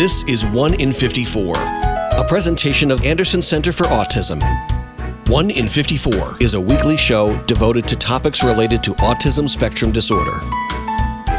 This 0.00 0.24
is 0.24 0.46
1 0.46 0.80
in 0.80 0.94
54, 0.94 1.56
a 1.56 2.24
presentation 2.26 2.90
of 2.90 3.04
Anderson 3.04 3.42
Center 3.42 3.70
for 3.70 3.84
Autism. 3.84 4.40
1 5.28 5.50
in 5.50 5.68
54 5.68 6.38
is 6.40 6.54
a 6.54 6.60
weekly 6.60 6.96
show 6.96 7.36
devoted 7.42 7.84
to 7.84 7.96
topics 7.96 8.42
related 8.42 8.82
to 8.84 8.92
autism 8.92 9.46
spectrum 9.46 9.92
disorder. 9.92 10.40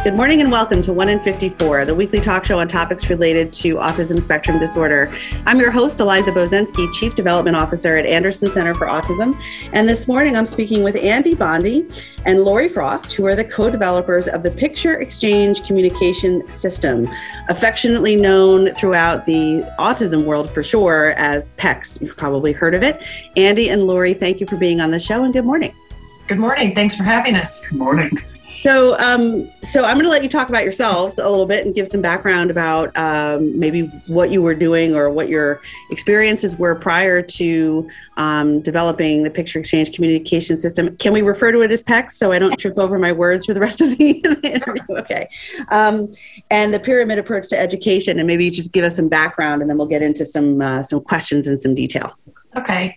Good 0.04 0.16
morning 0.16 0.42
and 0.42 0.52
welcome 0.52 0.82
to 0.82 0.94
1 0.94 1.10
in 1.10 1.20
54, 1.20 1.86
the 1.86 1.94
weekly 1.94 2.20
talk 2.20 2.44
show 2.44 2.57
on 2.57 2.68
topics 2.68 3.07
related 3.07 3.54
to 3.54 3.75
autism 3.75 4.20
spectrum 4.20 4.57
disorder. 4.57 5.16
I'm 5.46 5.60
your 5.60 5.70
host, 5.70 6.00
Eliza 6.00 6.32
Bozensky, 6.32 6.92
Chief 6.92 7.14
Development 7.14 7.55
Officer 7.55 7.98
at 7.98 8.07
Anderson 8.07 8.48
Center 8.48 8.74
for 8.74 8.88
Autism. 8.88 9.39
And 9.74 9.88
this 9.88 10.07
morning 10.07 10.36
I'm 10.36 10.48
speaking 10.48 10.82
with 10.84 10.96
Andy 10.96 11.36
Bondy 11.36 11.88
and 12.25 12.43
Lori 12.43 12.68
Frost, 12.68 13.11
who 13.11 13.28
are 13.28 13.36
the 13.36 13.43
co 13.43 13.70
developers 13.70 14.28
of 14.28 14.42
the 14.42 14.50
Picture 14.50 15.00
Exchange 15.02 15.64
Communication 15.66 16.50
System, 16.50 17.07
affectionately 17.47 18.15
known 18.15 18.74
throughout 18.74 19.28
the 19.28 19.64
autism 19.78 20.25
world 20.25 20.50
for 20.50 20.64
sure 20.64 21.11
as 21.11 21.50
PECS. 21.60 22.02
You've 22.02 22.18
probably 22.18 22.54
heard 22.54 22.74
of 22.74 22.82
it. 22.82 23.00
Andy 23.38 23.70
and 23.70 23.86
Lori, 23.86 24.15
thank 24.15 24.39
you 24.39 24.47
for 24.47 24.57
being 24.57 24.82
on 24.82 24.89
the 24.89 25.00
show 25.00 25.24
and 25.24 25.32
good 25.32 25.46
morning. 25.46 25.75
Good 26.28 26.39
morning. 26.39 26.74
Thanks 26.74 26.97
for 26.97 27.04
having 27.04 27.36
us. 27.36 27.68
Good 27.68 27.78
morning. 27.78 28.18
So, 28.61 28.96
um, 29.00 29.50
so 29.64 29.86
I'm 29.86 29.96
going 29.96 30.06
to 30.06 30.11
let 30.11 30.21
you 30.21 30.29
talk 30.29 30.50
about 30.50 30.64
yourselves 30.64 31.18
a 31.18 31.28
little 31.28 31.47
bit 31.47 31.65
and 31.65 31.74
give 31.74 31.88
some 31.88 32.00
background 32.00 32.52
about 32.52 32.95
um, 32.95 33.59
maybe 33.59 33.88
what 34.06 34.30
you 34.30 34.44
were 34.44 34.53
doing 34.53 34.94
or 34.94 35.09
what 35.09 35.30
your 35.30 35.61
experiences 35.89 36.56
were 36.56 36.75
prior 36.75 37.23
to 37.23 37.89
um, 38.17 38.61
developing 38.61 39.23
the 39.23 39.31
Picture 39.31 39.58
Exchange 39.58 39.94
Communication 39.94 40.58
System. 40.58 40.95
Can 40.97 41.11
we 41.11 41.23
refer 41.23 41.52
to 41.52 41.61
it 41.61 41.72
as 41.72 41.81
PECS 41.81 42.11
so 42.11 42.31
I 42.31 42.38
don't 42.38 42.56
trip 42.56 42.78
over 42.78 43.00
my 43.00 43.11
words 43.11 43.47
for 43.47 43.56
the 43.56 43.59
rest 43.59 43.81
of 43.81 43.97
the, 43.97 44.11
interview? 44.44 44.84
Okay. 44.92 45.28
Um, 45.70 46.14
and 46.52 46.72
the 46.72 46.80
pyramid 46.80 47.17
approach 47.17 47.48
to 47.48 47.59
education, 47.59 48.20
and 48.20 48.28
maybe 48.28 48.45
you 48.45 48.52
just 48.52 48.73
give 48.73 48.86
us 48.86 48.95
some 48.95 49.09
background, 49.09 49.64
and 49.64 49.72
then 49.72 49.80
we'll 49.80 49.88
get 49.88 50.03
into 50.03 50.23
some 50.23 50.62
uh, 50.62 50.84
some 50.84 51.02
questions 51.02 51.48
in 51.48 51.58
some 51.58 51.73
detail. 51.73 52.16
Okay. 52.56 52.95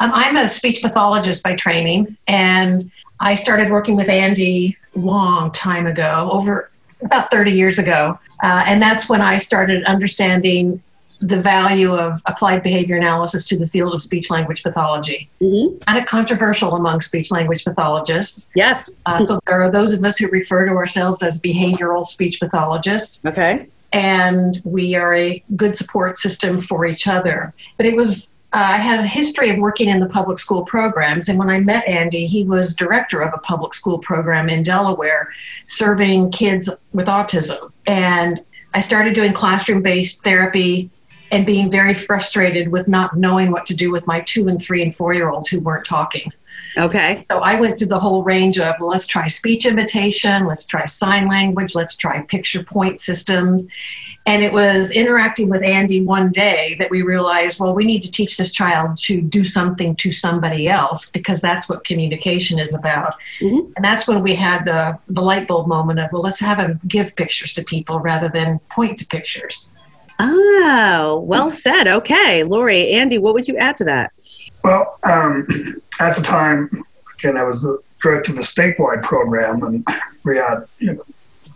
Um, 0.00 0.10
I'm 0.14 0.38
a 0.38 0.48
speech 0.48 0.80
pathologist 0.80 1.42
by 1.42 1.54
training, 1.54 2.16
and 2.28 2.90
I 3.20 3.34
started 3.34 3.70
working 3.70 3.94
with 3.94 4.08
Andy 4.08 4.78
long 4.94 5.50
time 5.52 5.86
ago, 5.86 6.28
over 6.32 6.70
about 7.02 7.30
30 7.30 7.52
years 7.52 7.78
ago. 7.78 8.18
Uh, 8.42 8.64
and 8.66 8.82
that's 8.82 9.08
when 9.08 9.20
I 9.20 9.36
started 9.36 9.84
understanding 9.84 10.82
the 11.22 11.40
value 11.40 11.94
of 11.94 12.20
applied 12.26 12.64
behavior 12.64 12.96
analysis 12.96 13.46
to 13.46 13.56
the 13.56 13.66
field 13.66 13.94
of 13.94 14.02
speech 14.02 14.28
language 14.28 14.64
pathology. 14.64 15.28
Mm-hmm. 15.40 15.78
Kind 15.78 15.98
of 15.98 16.06
controversial 16.06 16.74
among 16.74 17.00
speech 17.00 17.30
language 17.30 17.64
pathologists. 17.64 18.50
Yes. 18.56 18.90
Uh, 19.06 19.24
so 19.24 19.38
there 19.46 19.62
are 19.62 19.70
those 19.70 19.92
of 19.92 20.04
us 20.04 20.18
who 20.18 20.28
refer 20.28 20.66
to 20.66 20.72
ourselves 20.72 21.22
as 21.22 21.40
behavioral 21.40 22.04
speech 22.04 22.40
pathologists. 22.40 23.24
Okay. 23.24 23.68
And 23.92 24.60
we 24.64 24.96
are 24.96 25.14
a 25.14 25.42
good 25.54 25.76
support 25.76 26.18
system 26.18 26.60
for 26.60 26.86
each 26.86 27.06
other. 27.06 27.54
But 27.76 27.86
it 27.86 27.94
was 27.94 28.36
Uh, 28.54 28.72
I 28.72 28.76
had 28.76 29.00
a 29.00 29.06
history 29.06 29.48
of 29.48 29.58
working 29.58 29.88
in 29.88 29.98
the 29.98 30.08
public 30.08 30.38
school 30.38 30.64
programs. 30.64 31.30
And 31.30 31.38
when 31.38 31.48
I 31.48 31.58
met 31.58 31.88
Andy, 31.88 32.26
he 32.26 32.44
was 32.44 32.74
director 32.74 33.22
of 33.22 33.32
a 33.32 33.38
public 33.38 33.72
school 33.72 33.98
program 33.98 34.50
in 34.50 34.62
Delaware 34.62 35.30
serving 35.66 36.32
kids 36.32 36.68
with 36.92 37.06
autism. 37.06 37.72
And 37.86 38.42
I 38.74 38.80
started 38.80 39.14
doing 39.14 39.32
classroom 39.32 39.82
based 39.82 40.22
therapy 40.22 40.90
and 41.30 41.46
being 41.46 41.70
very 41.70 41.94
frustrated 41.94 42.68
with 42.68 42.88
not 42.88 43.16
knowing 43.16 43.50
what 43.50 43.64
to 43.66 43.74
do 43.74 43.90
with 43.90 44.06
my 44.06 44.20
two 44.20 44.48
and 44.48 44.62
three 44.62 44.82
and 44.82 44.94
four 44.94 45.14
year 45.14 45.30
olds 45.30 45.48
who 45.48 45.60
weren't 45.60 45.86
talking. 45.86 46.30
Okay. 46.76 47.26
So 47.30 47.40
I 47.40 47.60
went 47.60 47.78
through 47.78 47.88
the 47.88 48.00
whole 48.00 48.22
range 48.22 48.58
of 48.58 48.74
well, 48.80 48.90
let's 48.90 49.06
try 49.06 49.26
speech 49.28 49.66
imitation, 49.66 50.46
let's 50.46 50.66
try 50.66 50.84
sign 50.86 51.26
language, 51.26 51.74
let's 51.74 51.96
try 51.96 52.20
picture 52.22 52.62
point 52.62 53.00
systems. 53.00 53.66
And 54.24 54.44
it 54.44 54.52
was 54.52 54.92
interacting 54.92 55.48
with 55.48 55.62
Andy 55.62 56.02
one 56.02 56.30
day 56.30 56.76
that 56.78 56.90
we 56.90 57.02
realized, 57.02 57.58
well, 57.58 57.74
we 57.74 57.84
need 57.84 58.02
to 58.04 58.10
teach 58.10 58.36
this 58.36 58.52
child 58.52 58.96
to 58.98 59.20
do 59.20 59.44
something 59.44 59.96
to 59.96 60.12
somebody 60.12 60.68
else 60.68 61.10
because 61.10 61.40
that's 61.40 61.68
what 61.68 61.84
communication 61.84 62.58
is 62.60 62.74
about. 62.74 63.14
Mm-hmm. 63.40 63.72
And 63.74 63.84
that's 63.84 64.06
when 64.06 64.22
we 64.22 64.36
had 64.36 64.64
the, 64.64 64.96
the 65.08 65.20
light 65.20 65.48
bulb 65.48 65.66
moment 65.66 65.98
of, 65.98 66.12
well, 66.12 66.22
let's 66.22 66.40
have 66.40 66.58
him 66.58 66.80
give 66.86 67.16
pictures 67.16 67.52
to 67.54 67.64
people 67.64 67.98
rather 67.98 68.28
than 68.28 68.60
point 68.70 68.98
to 68.98 69.06
pictures. 69.06 69.74
Oh, 70.20 71.20
well 71.26 71.50
said. 71.50 71.88
Okay. 71.88 72.44
Lori, 72.44 72.90
Andy, 72.90 73.18
what 73.18 73.34
would 73.34 73.48
you 73.48 73.56
add 73.56 73.76
to 73.78 73.84
that? 73.84 74.12
Well, 74.62 74.98
um, 75.02 75.48
at 75.98 76.14
the 76.14 76.22
time, 76.22 76.70
again, 77.14 77.36
I 77.36 77.42
was 77.42 77.62
the 77.62 77.78
director 78.00 78.32
of 78.32 78.36
the 78.36 78.44
statewide 78.44 79.02
program, 79.02 79.62
and 79.62 79.86
we 80.24 80.36
had 80.36 80.64
you 80.78 80.94
know, 80.94 81.04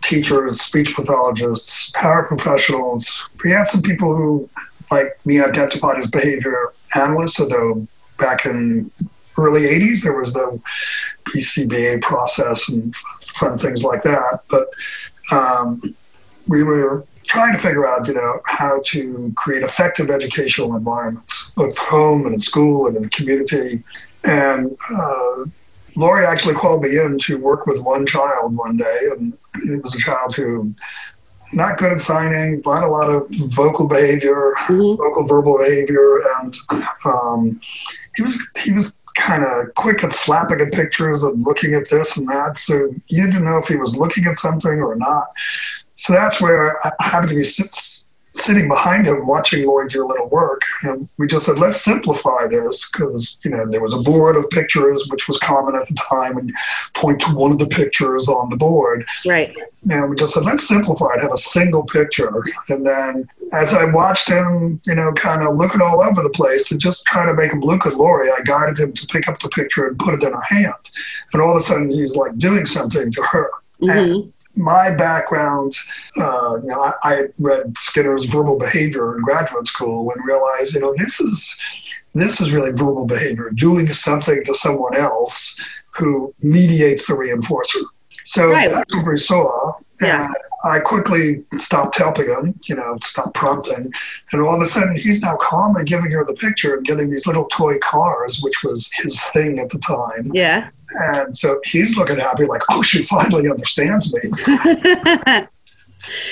teachers, 0.01 0.61
speech 0.61 0.95
pathologists, 0.95 1.91
paraprofessionals. 1.91 3.23
We 3.43 3.51
had 3.51 3.67
some 3.67 3.81
people 3.81 4.15
who, 4.15 4.49
like 4.91 5.17
me, 5.25 5.39
identified 5.41 5.97
as 5.97 6.07
behavior 6.07 6.73
analysts. 6.95 7.39
Although 7.39 7.87
back 8.17 8.45
in 8.45 8.91
early 9.37 9.61
80s, 9.61 10.03
there 10.03 10.17
was 10.17 10.33
the 10.33 10.59
BCBA 11.25 12.01
process 12.01 12.69
and 12.69 12.95
fun 12.95 13.57
things 13.57 13.83
like 13.83 14.03
that. 14.03 14.41
But 14.49 14.69
um, 15.31 15.81
we 16.47 16.63
were 16.63 17.05
trying 17.27 17.53
to 17.53 17.59
figure 17.59 17.87
out, 17.87 18.07
you 18.07 18.13
know, 18.13 18.39
how 18.45 18.81
to 18.85 19.31
create 19.35 19.63
effective 19.63 20.09
educational 20.09 20.75
environments, 20.75 21.51
both 21.51 21.77
home 21.77 22.25
and 22.25 22.35
in 22.35 22.39
school 22.39 22.87
and 22.87 22.95
in 22.95 23.03
the 23.03 23.09
community. 23.09 23.83
And 24.23 24.75
uh, 24.89 25.45
Lori 25.97 26.25
actually 26.27 26.53
called 26.53 26.83
me 26.83 26.97
in 26.97 27.17
to 27.19 27.37
work 27.39 27.65
with 27.65 27.81
one 27.81 28.05
child 28.05 28.55
one 28.55 28.77
day, 28.77 28.99
and 29.11 29.35
it 29.55 29.83
was 29.83 29.95
a 29.95 29.99
child 29.99 30.35
who 30.35 30.73
not 31.53 31.77
good 31.77 31.93
at 31.93 31.99
signing, 31.99 32.61
not 32.65 32.83
a 32.83 32.87
lot 32.87 33.09
of 33.09 33.27
vocal 33.49 33.87
behavior, 33.87 34.53
mm-hmm. 34.59 35.01
vocal 35.01 35.27
verbal 35.27 35.57
behavior, 35.57 36.21
and 36.39 36.55
um, 37.05 37.59
he 38.15 38.21
was 38.21 38.49
he 38.63 38.73
was 38.73 38.93
kind 39.15 39.43
of 39.43 39.73
quick 39.73 40.03
at 40.03 40.13
slapping 40.13 40.61
at 40.61 40.71
pictures 40.71 41.23
and 41.23 41.41
looking 41.41 41.73
at 41.73 41.89
this 41.89 42.17
and 42.17 42.27
that. 42.27 42.57
So 42.57 42.93
you 43.07 43.25
didn't 43.25 43.45
know 43.45 43.57
if 43.57 43.67
he 43.67 43.77
was 43.77 43.97
looking 43.97 44.25
at 44.25 44.37
something 44.37 44.79
or 44.79 44.95
not. 44.95 45.31
So 45.95 46.13
that's 46.13 46.39
where 46.39 46.85
I 46.85 46.91
happened 46.99 47.29
to 47.29 47.35
be 47.35 47.43
sitting 48.37 48.67
behind 48.67 49.07
him 49.07 49.25
watching 49.25 49.65
Lori 49.65 49.87
do 49.89 50.03
a 50.03 50.07
little 50.07 50.29
work. 50.29 50.61
And 50.83 51.07
we 51.17 51.27
just 51.27 51.45
said, 51.45 51.57
let's 51.57 51.81
simplify 51.81 52.47
this 52.47 52.89
because, 52.89 53.37
you 53.43 53.51
know, 53.51 53.65
there 53.69 53.81
was 53.81 53.93
a 53.93 53.99
board 53.99 54.35
of 54.35 54.49
pictures, 54.49 55.07
which 55.09 55.27
was 55.27 55.37
common 55.39 55.75
at 55.75 55.87
the 55.87 55.95
time, 55.95 56.37
and 56.37 56.53
point 56.93 57.21
to 57.21 57.31
one 57.33 57.51
of 57.51 57.59
the 57.59 57.67
pictures 57.67 58.27
on 58.27 58.49
the 58.49 58.57
board. 58.57 59.05
Right. 59.25 59.55
And 59.89 60.09
we 60.09 60.15
just 60.15 60.33
said, 60.33 60.43
let's 60.43 60.67
simplify 60.67 61.13
it, 61.15 61.21
have 61.21 61.33
a 61.33 61.37
single 61.37 61.83
picture. 61.83 62.43
And 62.69 62.85
then 62.85 63.27
as 63.53 63.73
I 63.73 63.85
watched 63.85 64.29
him, 64.29 64.81
you 64.85 64.95
know, 64.95 65.11
kind 65.13 65.43
of 65.43 65.55
looking 65.55 65.81
all 65.81 66.01
over 66.01 66.21
the 66.21 66.29
place 66.29 66.71
and 66.71 66.79
just 66.79 67.05
trying 67.05 67.27
to 67.27 67.33
make 67.33 67.51
him 67.51 67.61
look 67.61 67.85
at 67.85 67.95
Lori, 67.95 68.29
I 68.29 68.41
guided 68.43 68.79
him 68.79 68.93
to 68.93 69.07
pick 69.07 69.27
up 69.27 69.39
the 69.39 69.49
picture 69.49 69.87
and 69.87 69.97
put 69.97 70.13
it 70.15 70.23
in 70.23 70.33
her 70.33 70.41
hand. 70.41 70.73
And 71.33 71.41
all 71.41 71.51
of 71.51 71.57
a 71.57 71.61
sudden, 71.61 71.89
he's 71.89 72.15
like 72.15 72.37
doing 72.37 72.65
something 72.65 73.11
to 73.11 73.21
her. 73.23 73.51
Mm-hmm. 73.81 73.89
And 73.89 74.33
my 74.57 74.95
background, 74.95 75.75
uh, 76.17 76.57
you 76.61 76.67
know, 76.67 76.81
I, 76.81 76.93
I, 77.03 77.23
read 77.37 77.77
Skinner's 77.77 78.25
verbal 78.25 78.57
behavior 78.57 79.15
in 79.15 79.23
graduate 79.23 79.67
school 79.67 80.11
and 80.11 80.25
realized, 80.25 80.73
you 80.73 80.81
know, 80.81 80.93
this 80.97 81.19
is 81.19 81.57
this 82.13 82.41
is 82.41 82.51
really 82.51 82.71
verbal 82.71 83.05
behavior, 83.05 83.51
doing 83.51 83.87
something 83.87 84.43
to 84.45 84.55
someone 84.55 84.95
else 84.95 85.55
who 85.95 86.33
mediates 86.41 87.05
the 87.07 87.13
reinforcer. 87.13 87.83
So 88.23 88.51
right. 88.51 88.71
that's 88.71 88.95
what 88.95 89.05
we 89.05 89.17
saw. 89.17 89.73
Yeah. 90.01 90.31
I 90.63 90.79
quickly 90.79 91.45
stopped 91.59 91.97
helping 91.97 92.27
him, 92.27 92.59
you 92.65 92.75
know, 92.75 92.97
stopped 93.03 93.35
prompting. 93.35 93.91
And 94.33 94.41
all 94.41 94.55
of 94.55 94.61
a 94.61 94.65
sudden, 94.65 94.95
he's 94.95 95.21
now 95.21 95.37
calmly 95.37 95.83
giving 95.83 96.11
her 96.11 96.25
the 96.25 96.33
picture 96.33 96.75
and 96.75 96.85
getting 96.85 97.09
these 97.09 97.27
little 97.27 97.45
toy 97.45 97.77
cars, 97.79 98.41
which 98.41 98.63
was 98.63 98.91
his 98.95 99.23
thing 99.25 99.59
at 99.59 99.69
the 99.69 99.79
time. 99.79 100.31
Yeah. 100.33 100.69
And 100.97 101.35
so 101.37 101.59
he's 101.63 101.97
looking 101.97 102.19
happy, 102.19 102.45
like, 102.45 102.61
oh, 102.69 102.81
she 102.81 103.03
finally 103.03 103.49
understands 103.49 104.13
me. 104.13 104.21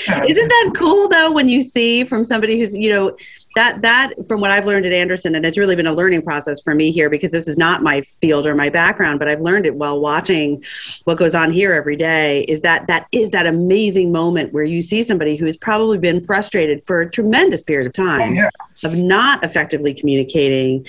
Isn't 0.08 0.48
that 0.48 0.72
cool 0.74 1.08
though 1.08 1.30
when 1.32 1.48
you 1.48 1.60
see 1.60 2.04
from 2.04 2.24
somebody 2.24 2.58
who's, 2.58 2.74
you 2.74 2.88
know, 2.88 3.16
that 3.56 3.82
that 3.82 4.12
from 4.28 4.40
what 4.40 4.50
I've 4.50 4.66
learned 4.66 4.86
at 4.86 4.92
Anderson, 4.92 5.34
and 5.34 5.44
it's 5.44 5.58
really 5.58 5.74
been 5.74 5.86
a 5.86 5.92
learning 5.92 6.22
process 6.22 6.60
for 6.60 6.74
me 6.74 6.92
here 6.92 7.08
because 7.08 7.30
this 7.30 7.48
is 7.48 7.56
not 7.56 7.82
my 7.82 8.02
field 8.02 8.46
or 8.46 8.54
my 8.54 8.68
background, 8.68 9.18
but 9.18 9.28
I've 9.28 9.40
learned 9.40 9.66
it 9.66 9.74
while 9.74 10.00
watching 10.00 10.62
what 11.04 11.16
goes 11.16 11.34
on 11.34 11.52
here 11.52 11.72
every 11.72 11.96
day, 11.96 12.42
is 12.42 12.60
that 12.60 12.86
that 12.86 13.06
is 13.12 13.30
that 13.30 13.46
amazing 13.46 14.12
moment 14.12 14.52
where 14.52 14.64
you 14.64 14.80
see 14.80 15.02
somebody 15.02 15.36
who 15.36 15.46
has 15.46 15.56
probably 15.56 15.98
been 15.98 16.22
frustrated 16.22 16.84
for 16.84 17.00
a 17.00 17.10
tremendous 17.10 17.62
period 17.62 17.86
of 17.86 17.92
time 17.94 18.32
oh, 18.32 18.34
yeah. 18.34 18.50
of 18.84 18.94
not 18.94 19.42
effectively 19.42 19.94
communicating 19.94 20.86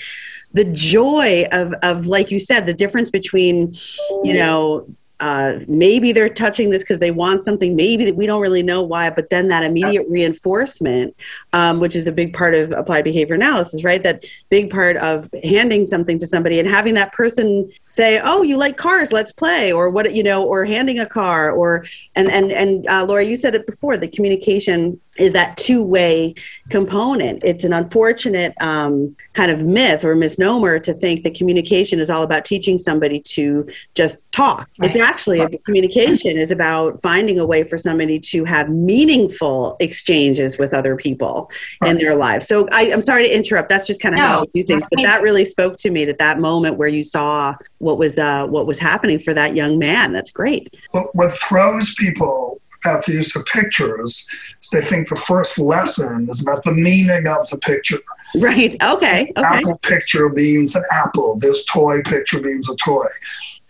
the 0.52 0.64
joy 0.64 1.46
of 1.52 1.74
of 1.82 2.06
like 2.06 2.30
you 2.30 2.38
said 2.38 2.66
the 2.66 2.74
difference 2.74 3.10
between 3.10 3.76
you 4.24 4.34
know 4.34 4.86
uh, 5.20 5.58
maybe 5.66 6.12
they're 6.12 6.28
touching 6.28 6.70
this 6.70 6.82
because 6.82 7.00
they 7.00 7.10
want 7.10 7.42
something 7.42 7.74
maybe 7.74 8.10
we 8.12 8.24
don't 8.24 8.40
really 8.40 8.62
know 8.62 8.82
why 8.82 9.10
but 9.10 9.30
then 9.30 9.48
that 9.48 9.64
immediate 9.64 10.06
reinforcement 10.08 11.14
um, 11.52 11.80
which 11.80 11.96
is 11.96 12.06
a 12.06 12.12
big 12.12 12.32
part 12.32 12.54
of 12.54 12.70
applied 12.70 13.02
behavior 13.02 13.34
analysis 13.34 13.82
right? 13.82 14.04
That 14.04 14.24
big 14.48 14.70
part 14.70 14.96
of 14.98 15.28
handing 15.42 15.86
something 15.86 16.20
to 16.20 16.26
somebody 16.26 16.60
and 16.60 16.68
having 16.68 16.94
that 16.94 17.12
person 17.12 17.68
say 17.84 18.20
oh 18.22 18.42
you 18.42 18.56
like 18.56 18.76
cars 18.76 19.10
let's 19.10 19.32
play 19.32 19.72
or 19.72 19.90
what 19.90 20.14
you 20.14 20.22
know 20.22 20.44
or 20.44 20.64
handing 20.64 21.00
a 21.00 21.06
car 21.06 21.50
or 21.50 21.84
and 22.14 22.30
and 22.30 22.52
and 22.52 22.86
uh, 22.86 23.04
laura 23.04 23.24
you 23.24 23.34
said 23.34 23.56
it 23.56 23.66
before 23.66 23.96
the 23.96 24.06
communication 24.06 25.00
is 25.18 25.32
that 25.32 25.56
two-way 25.56 26.34
component. 26.70 27.42
It's 27.44 27.64
an 27.64 27.72
unfortunate 27.72 28.54
um, 28.60 29.16
kind 29.32 29.50
of 29.50 29.62
myth 29.62 30.04
or 30.04 30.14
misnomer 30.14 30.78
to 30.80 30.92
think 30.92 31.24
that 31.24 31.34
communication 31.34 32.00
is 32.00 32.10
all 32.10 32.22
about 32.22 32.44
teaching 32.44 32.78
somebody 32.78 33.20
to 33.20 33.68
just 33.94 34.30
talk. 34.32 34.68
Right. 34.78 34.90
it's 34.90 34.98
actually 34.98 35.40
right. 35.40 35.64
communication 35.64 36.36
is 36.36 36.50
about 36.50 37.00
finding 37.02 37.38
a 37.38 37.46
way 37.46 37.64
for 37.64 37.78
somebody 37.78 38.18
to 38.20 38.44
have 38.44 38.68
meaningful 38.68 39.76
exchanges 39.80 40.58
with 40.58 40.74
other 40.74 40.96
people 40.96 41.50
right. 41.82 41.90
in 41.90 41.98
their 41.98 42.16
lives. 42.16 42.46
So 42.46 42.68
I, 42.72 42.82
am 42.82 43.02
sorry 43.02 43.24
to 43.24 43.34
interrupt. 43.34 43.68
That's 43.68 43.86
just 43.86 44.00
kind 44.00 44.14
of 44.14 44.18
no, 44.20 44.26
how 44.26 44.46
we 44.54 44.62
do 44.62 44.66
things. 44.66 44.86
but 44.90 45.02
that 45.02 45.22
really 45.22 45.44
spoke 45.44 45.76
to 45.78 45.90
me 45.90 46.04
that 46.04 46.18
that 46.18 46.38
moment 46.38 46.76
where 46.76 46.88
you 46.88 47.02
saw 47.02 47.54
what 47.78 47.98
was 47.98 48.18
uh, 48.18 48.46
what 48.46 48.66
was 48.66 48.78
happening 48.78 49.18
for 49.18 49.34
that 49.34 49.56
young 49.56 49.78
man. 49.78 50.12
That's 50.12 50.30
great. 50.30 50.76
What 50.92 51.32
throws 51.32 51.94
people 51.94 52.57
about 52.84 53.04
the 53.06 53.12
use 53.12 53.34
of 53.36 53.44
pictures 53.46 54.28
is 54.62 54.70
they 54.70 54.80
think 54.80 55.08
the 55.08 55.16
first 55.16 55.58
lesson 55.58 56.28
is 56.30 56.42
about 56.42 56.64
the 56.64 56.74
meaning 56.74 57.26
of 57.26 57.48
the 57.50 57.58
picture. 57.58 57.98
Right. 58.36 58.76
Okay. 58.82 59.22
Okay. 59.22 59.32
Apple 59.36 59.78
picture 59.78 60.28
means 60.28 60.76
an 60.76 60.84
apple. 60.90 61.38
This 61.38 61.64
toy 61.64 62.02
picture 62.02 62.40
means 62.40 62.68
a 62.70 62.76
toy. 62.76 63.06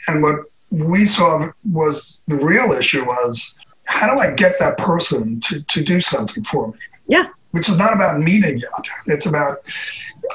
And 0.08 0.22
what 0.22 0.40
we 0.70 1.05
saw 1.05 1.50
was 1.70 2.20
the 2.26 2.37
real 2.37 2.72
issue 2.72 3.05
was 3.05 3.58
how 3.84 4.12
do 4.12 4.20
I 4.20 4.34
get 4.34 4.58
that 4.58 4.78
person 4.78 5.40
to, 5.40 5.62
to 5.62 5.82
do 5.82 6.00
something 6.00 6.44
for 6.44 6.69
me? 6.69 6.78
Yeah. 7.06 7.28
Which 7.52 7.69
is 7.70 7.78
not 7.78 7.94
about 7.94 8.20
meaning 8.20 8.58
yet. 8.58 8.88
It's 9.06 9.26
about 9.26 9.64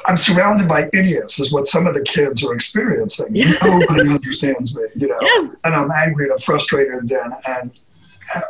I'm 0.06 0.16
surrounded 0.16 0.68
by 0.68 0.88
idiots, 0.92 1.38
is 1.38 1.52
what 1.52 1.66
some 1.66 1.86
of 1.86 1.94
the 1.94 2.02
kids 2.02 2.44
are 2.44 2.54
experiencing. 2.54 3.28
Nobody 3.62 4.08
understands 4.08 4.74
me, 4.74 4.82
you 4.96 5.08
know. 5.08 5.18
Yes. 5.20 5.56
And 5.64 5.74
I'm 5.74 5.90
angry 5.92 6.24
and 6.24 6.32
I'm 6.32 6.38
frustrated 6.38 7.10
and, 7.10 7.34
and 7.46 7.80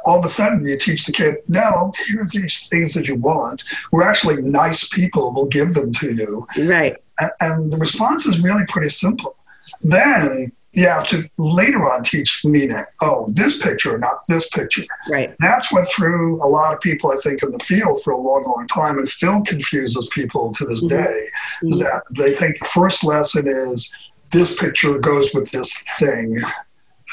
all 0.05 0.19
of 0.19 0.25
a 0.25 0.29
sudden 0.29 0.67
you 0.67 0.79
teach 0.79 1.07
the 1.07 1.13
kid, 1.13 1.37
no, 1.49 1.93
here 2.07 2.23
are 2.23 2.29
these 2.33 2.69
things 2.69 2.95
that 2.95 3.09
you 3.09 3.17
want. 3.17 3.65
We're 3.93 4.05
actually 4.05 4.43
nice 4.43 4.89
people. 4.89 5.33
We'll 5.33 5.47
give 5.47 5.75
them 5.75 5.93
to 5.95 6.15
you. 6.15 6.47
Right. 6.59 6.97
And 7.41 7.73
the 7.73 7.77
response 7.77 8.27
is 8.27 8.41
really 8.41 8.65
pretty 8.69 8.89
simple. 8.89 9.37
Then 9.83 10.53
you 10.73 10.89
have 10.89 11.07
to 11.07 11.29
later 11.39 11.89
on 11.89 12.03
teach 12.03 12.45
meaning. 12.45 12.85
Oh, 13.01 13.27
this 13.33 13.63
picture, 13.63 13.97
not 13.99 14.27
this 14.27 14.49
picture. 14.49 14.85
Right. 15.09 15.35
That's 15.39 15.73
what 15.73 15.89
threw 15.89 16.43
a 16.43 16.49
lot 16.49 16.75
of 16.75 16.81
people, 16.81 17.13
I 17.13 17.17
think, 17.23 17.43
in 17.43 17.53
the 17.53 17.61
field 17.61 18.03
for 18.03 18.13
a 18.13 18.19
long, 18.19 18.45
long 18.45 18.67
time 18.67 18.99
and 18.99 19.09
still 19.09 19.43
confuses 19.43 20.09
people 20.13 20.53
to 20.55 20.65
this 20.65 20.85
mm-hmm. 20.85 21.05
day. 21.05 21.29
Is 21.63 21.79
that 21.79 22.03
they 22.11 22.33
think 22.33 22.59
the 22.59 22.67
first 22.67 23.05
lesson 23.05 23.47
is 23.47 23.95
this 24.33 24.59
picture 24.61 24.99
goes 24.99 25.33
with 25.33 25.51
this 25.51 25.73
thing 25.99 26.37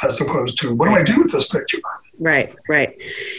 as 0.04 0.20
opposed 0.22 0.58
to 0.60 0.74
what 0.74 0.88
do 0.88 0.96
I 0.96 1.04
do 1.04 1.22
with 1.22 1.32
this 1.32 1.50
picture? 1.50 1.78
Right, 2.22 2.56
right. 2.70 2.96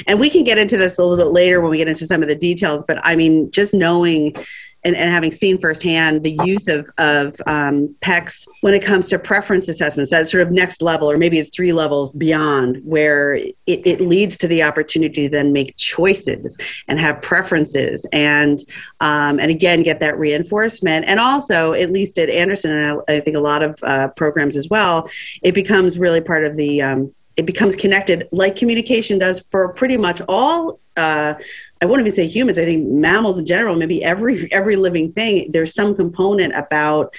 And 0.09 0.19
we 0.19 0.29
can 0.29 0.43
get 0.43 0.59
into 0.59 0.77
this 0.77 0.99
a 0.99 1.05
little 1.05 1.17
bit 1.17 1.31
later 1.31 1.61
when 1.61 1.71
we 1.71 1.79
get 1.79 1.87
into 1.87 2.05
some 2.05 2.21
of 2.21 2.29
the 2.29 2.35
details, 2.35 2.83
but 2.87 2.99
I 3.05 3.15
mean, 3.15 3.49
just 3.53 3.73
knowing 3.73 4.35
and, 4.83 4.97
and 4.97 5.09
having 5.09 5.31
seen 5.31 5.57
firsthand 5.59 6.25
the 6.25 6.37
use 6.45 6.67
of, 6.67 6.91
of 6.99 7.41
um, 7.47 7.95
PECS 8.01 8.49
when 8.63 8.75
it 8.75 8.83
comes 8.83 9.09
to 9.11 9.21
preference 9.21 9.69
assessments, 9.69 10.11
that 10.11 10.29
sort 10.29 10.45
of 10.45 10.51
next 10.51 10.83
level, 10.83 11.09
or 11.09 11.17
maybe 11.17 11.39
it's 11.39 11.55
three 11.55 11.73
levels 11.73 12.13
beyond, 12.15 12.81
where 12.85 13.35
it, 13.35 13.55
it 13.67 14.01
leads 14.01 14.37
to 14.39 14.49
the 14.49 14.65
opportunity 14.65 15.29
to 15.29 15.29
then 15.29 15.53
make 15.53 15.77
choices 15.77 16.59
and 16.89 16.99
have 16.99 17.23
preferences 17.23 18.05
and, 18.13 18.59
um, 19.01 19.39
and 19.39 19.53
again, 19.53 19.85
get 19.85 20.01
that 20.01 20.19
reinforcement. 20.19 21.05
And 21.07 21.21
also, 21.21 21.73
at 21.75 21.93
least 21.93 22.19
at 22.19 22.29
Anderson, 22.29 22.73
and 22.73 23.01
I, 23.09 23.15
I 23.15 23.21
think 23.21 23.37
a 23.37 23.41
lot 23.41 23.63
of 23.63 23.79
uh, 23.85 24.09
programs 24.09 24.57
as 24.57 24.69
well, 24.69 25.09
it 25.43 25.55
becomes 25.55 26.01
really 26.01 26.21
part 26.21 26.45
of 26.45 26.57
the 26.57 26.83
um, 26.83 27.15
it 27.37 27.47
becomes 27.47 27.75
connected 27.75 28.29
like 28.33 28.57
communication 28.57 29.19
does 29.19 29.41
for 29.51 29.73
pretty 29.73 29.97
much 29.97 30.21
all 30.29 30.81
uh, 30.97 31.35
i 31.81 31.87
won't 31.87 32.01
even 32.01 32.13
say 32.13 32.27
humans 32.27 32.59
i 32.59 32.65
think 32.65 32.87
mammals 32.89 33.39
in 33.39 33.47
general 33.47 33.77
maybe 33.77 34.03
every 34.05 34.51
every 34.53 34.77
living 34.77 35.13
thing 35.13 35.51
there's 35.53 35.75
some 35.75 35.95
component 35.95 36.55
about 36.55 37.15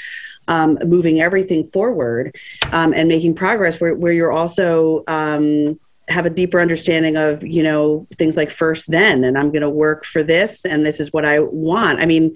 um, 0.48 0.78
moving 0.86 1.22
everything 1.22 1.66
forward 1.68 2.36
um, 2.74 2.94
and 2.94 3.08
making 3.08 3.34
progress 3.34 3.80
where, 3.80 3.96
where 3.96 4.12
you're 4.12 4.34
also 4.34 5.04
um, 5.08 5.80
have 6.10 6.26
a 6.26 6.30
deeper 6.30 6.60
understanding 6.60 7.16
of 7.16 7.44
you 7.44 7.64
know 7.64 8.06
things 8.14 8.36
like 8.36 8.52
first 8.52 8.92
then 8.92 9.24
and 9.24 9.38
i'm 9.38 9.52
going 9.52 9.62
to 9.62 9.70
work 9.70 10.06
for 10.06 10.22
this 10.22 10.66
and 10.66 10.86
this 10.86 11.00
is 11.00 11.14
what 11.14 11.26
i 11.26 11.40
want. 11.40 12.00
I 12.00 12.06
mean 12.06 12.36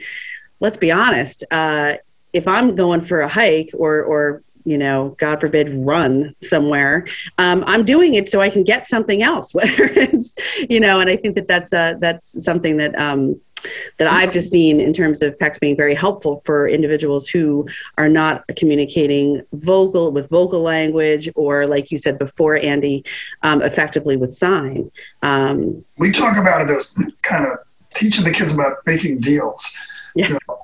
let's 0.60 0.78
be 0.78 0.92
honest 0.92 1.44
uh, 1.52 1.96
if 2.34 2.48
i'm 2.48 2.76
going 2.76 3.02
for 3.02 3.22
a 3.22 3.28
hike 3.28 3.72
or 3.74 4.04
or 4.04 4.44
you 4.68 4.78
know, 4.78 5.16
God 5.18 5.40
forbid, 5.40 5.74
run 5.74 6.36
somewhere. 6.42 7.08
Um, 7.38 7.64
I'm 7.66 7.86
doing 7.86 8.16
it 8.16 8.28
so 8.28 8.42
I 8.42 8.50
can 8.50 8.64
get 8.64 8.86
something 8.86 9.24
else, 9.24 9.54
whether 9.54 9.86
it's, 9.86 10.36
you 10.70 10.80
know, 10.80 11.00
and 11.00 11.10
I 11.10 11.16
think 11.16 11.36
that 11.36 11.48
that's 11.48 11.72
uh, 11.72 11.94
that's 12.00 12.44
something 12.44 12.76
that 12.78 13.00
um, 13.00 13.40
that 13.98 14.08
I've 14.08 14.32
just 14.32 14.52
seen 14.52 14.80
in 14.80 14.94
terms 14.94 15.22
of 15.22 15.38
PECS 15.38 15.60
being 15.60 15.76
very 15.78 15.96
helpful 15.96 16.42
for 16.46 16.68
individuals 16.68 17.28
who 17.28 17.66
are 17.98 18.10
not 18.10 18.44
communicating 18.58 19.42
vocal 19.54 20.12
with 20.12 20.30
vocal 20.30 20.62
language 20.62 21.30
or, 21.36 21.66
like 21.66 21.90
you 21.90 21.98
said 21.98 22.20
before, 22.20 22.58
Andy, 22.58 23.04
um, 23.44 23.62
effectively 23.62 24.18
with 24.18 24.34
sign. 24.34 24.92
Um, 25.24 25.84
we 25.98 26.12
talk 26.12 26.38
about 26.38 26.62
it 26.62 26.70
as 26.70 26.98
kind 27.24 27.46
of 27.46 27.58
teaching 27.96 28.26
the 28.26 28.32
kids 28.32 28.54
about 28.54 28.78
making 28.86 29.20
deals. 29.20 29.76
Yeah. 30.16 30.30
You 30.30 30.40
know, 30.48 30.60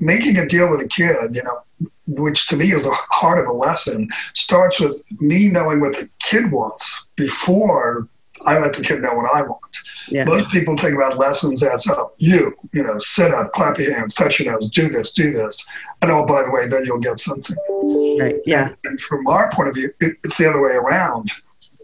making 0.00 0.38
a 0.38 0.46
deal 0.46 0.70
with 0.70 0.80
a 0.80 0.88
kid, 0.88 1.34
you 1.34 1.42
know, 1.42 1.62
which 2.06 2.48
to 2.48 2.56
me 2.56 2.72
is 2.72 2.82
the 2.82 2.94
heart 3.10 3.38
of 3.38 3.46
a 3.46 3.52
lesson, 3.52 4.08
starts 4.34 4.80
with 4.80 5.00
me 5.20 5.48
knowing 5.48 5.80
what 5.80 5.92
the 5.92 6.08
kid 6.20 6.50
wants 6.50 7.04
before 7.16 8.08
I 8.44 8.58
let 8.58 8.74
the 8.74 8.82
kid 8.82 9.02
know 9.02 9.14
what 9.14 9.32
I 9.34 9.42
want. 9.42 9.76
Yeah. 10.08 10.24
Most 10.24 10.50
people 10.50 10.76
think 10.76 10.94
about 10.94 11.18
lessons 11.18 11.62
as, 11.62 11.86
oh, 11.88 12.12
you, 12.18 12.52
you 12.72 12.82
know, 12.82 12.98
sit 13.00 13.32
up, 13.32 13.52
clap 13.52 13.78
your 13.78 13.96
hands, 13.96 14.14
touch 14.14 14.40
your 14.40 14.52
nose, 14.52 14.70
do 14.70 14.88
this, 14.88 15.12
do 15.12 15.30
this. 15.30 15.66
And 16.00 16.10
oh, 16.10 16.24
by 16.24 16.42
the 16.42 16.50
way, 16.50 16.66
then 16.66 16.84
you'll 16.84 16.98
get 16.98 17.18
something. 17.18 17.56
Right. 18.18 18.36
Yeah. 18.44 18.68
And, 18.68 18.76
and 18.84 19.00
from 19.00 19.26
our 19.28 19.50
point 19.52 19.68
of 19.68 19.74
view, 19.74 19.92
it, 20.00 20.16
it's 20.24 20.38
the 20.38 20.48
other 20.48 20.62
way 20.62 20.72
around. 20.72 21.30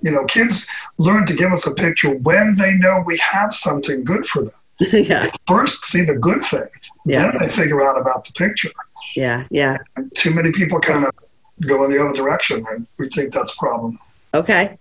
You 0.03 0.13
know, 0.13 0.25
kids 0.27 0.67
learn 0.99 1.27
to 1.27 1.35
give 1.35 1.53
us 1.53 1.67
a 1.67 1.75
picture 1.75 2.17
when 2.17 2.57
they 2.57 2.75
know 2.75 3.03
we 3.07 3.19
have 3.19 3.53
something 3.53 4.05
good 4.05 4.27
for 4.27 4.43
them. 4.43 4.55
yeah. 4.93 5.31
First, 5.47 5.83
see 5.83 6.05
the 6.05 6.15
good 6.15 6.43
thing. 6.43 6.69
Yeah. 7.05 7.31
Then 7.31 7.41
they 7.41 7.49
figure 7.49 7.83
out 7.83 8.01
about 8.01 8.25
the 8.25 8.33
picture. 8.33 8.71
Yeah, 9.15 9.47
yeah. 9.51 9.79
Too 10.15 10.33
many 10.33 10.53
people 10.53 10.81
kind 10.81 11.05
of 11.05 11.11
go 11.67 11.85
in 11.85 11.91
the 11.91 12.03
other 12.03 12.15
direction, 12.15 12.65
and 12.71 12.87
we 12.99 13.09
think 13.09 13.33
that's 13.33 13.55
a 13.55 13.57
problem. 13.57 13.99
Okay. 14.35 14.77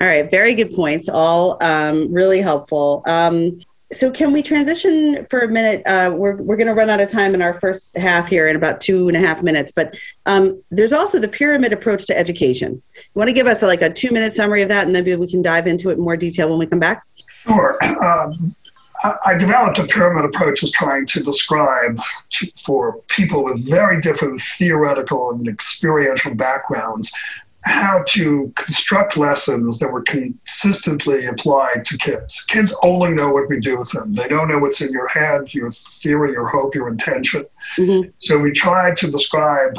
All 0.00 0.06
right. 0.06 0.30
Very 0.30 0.54
good 0.54 0.74
points. 0.74 1.08
All 1.08 1.62
um, 1.62 2.12
really 2.12 2.40
helpful. 2.40 3.02
Um, 3.06 3.60
so, 3.92 4.08
can 4.10 4.30
we 4.30 4.40
transition 4.40 5.26
for 5.28 5.40
a 5.40 5.48
minute? 5.48 5.84
Uh, 5.84 6.12
we're 6.14 6.36
we're 6.36 6.56
going 6.56 6.68
to 6.68 6.74
run 6.74 6.88
out 6.90 7.00
of 7.00 7.08
time 7.08 7.34
in 7.34 7.42
our 7.42 7.54
first 7.54 7.96
half 7.96 8.28
here 8.28 8.46
in 8.46 8.54
about 8.54 8.80
two 8.80 9.08
and 9.08 9.16
a 9.16 9.20
half 9.20 9.42
minutes. 9.42 9.72
But 9.74 9.96
um, 10.26 10.62
there's 10.70 10.92
also 10.92 11.18
the 11.18 11.26
pyramid 11.26 11.72
approach 11.72 12.04
to 12.06 12.16
education. 12.16 12.80
You 12.94 13.02
want 13.14 13.28
to 13.28 13.34
give 13.34 13.48
us 13.48 13.62
a, 13.62 13.66
like 13.66 13.82
a 13.82 13.90
two 13.90 14.12
minute 14.12 14.32
summary 14.32 14.62
of 14.62 14.68
that, 14.68 14.86
and 14.86 14.94
then 14.94 15.02
maybe 15.02 15.16
we 15.16 15.26
can 15.26 15.42
dive 15.42 15.66
into 15.66 15.90
it 15.90 15.94
in 15.94 16.00
more 16.00 16.16
detail 16.16 16.48
when 16.48 16.58
we 16.58 16.66
come 16.66 16.78
back. 16.78 17.02
Sure. 17.18 17.76
I 19.24 19.36
developed 19.38 19.78
a 19.78 19.86
pyramid 19.86 20.24
approach 20.24 20.62
as 20.62 20.70
trying 20.72 21.06
to 21.06 21.22
describe 21.22 22.00
to, 22.30 22.52
for 22.62 23.00
people 23.08 23.44
with 23.44 23.68
very 23.68 24.00
different 24.00 24.40
theoretical 24.40 25.30
and 25.30 25.48
experiential 25.48 26.34
backgrounds 26.34 27.10
how 27.62 28.02
to 28.08 28.50
construct 28.56 29.16
lessons 29.16 29.78
that 29.78 29.90
were 29.90 30.02
consistently 30.02 31.26
applied 31.26 31.84
to 31.84 31.98
kids. 31.98 32.42
Kids 32.48 32.74
only 32.82 33.12
know 33.12 33.30
what 33.30 33.48
we 33.48 33.60
do 33.60 33.78
with 33.78 33.90
them. 33.90 34.14
They 34.14 34.28
don't 34.28 34.48
know 34.48 34.58
what's 34.58 34.80
in 34.80 34.92
your 34.92 35.08
head, 35.08 35.52
your 35.52 35.70
theory, 35.70 36.32
your 36.32 36.48
hope, 36.48 36.74
your 36.74 36.88
intention. 36.88 37.44
Mm-hmm. 37.76 38.10
So 38.18 38.38
we 38.38 38.52
tried 38.52 38.96
to 38.98 39.10
describe 39.10 39.76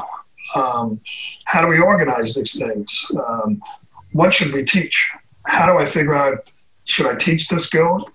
um, 0.55 0.99
how 1.45 1.61
do 1.61 1.67
we 1.67 1.79
organize 1.79 2.35
these 2.35 2.57
things? 2.57 3.11
Um, 3.27 3.61
what 4.11 4.33
should 4.33 4.53
we 4.53 4.63
teach? 4.63 5.11
How 5.47 5.71
do 5.71 5.79
I 5.79 5.85
figure 5.85 6.13
out 6.13 6.51
should 6.85 7.07
I 7.07 7.15
teach 7.15 7.47
this 7.47 7.65
skill? 7.65 8.07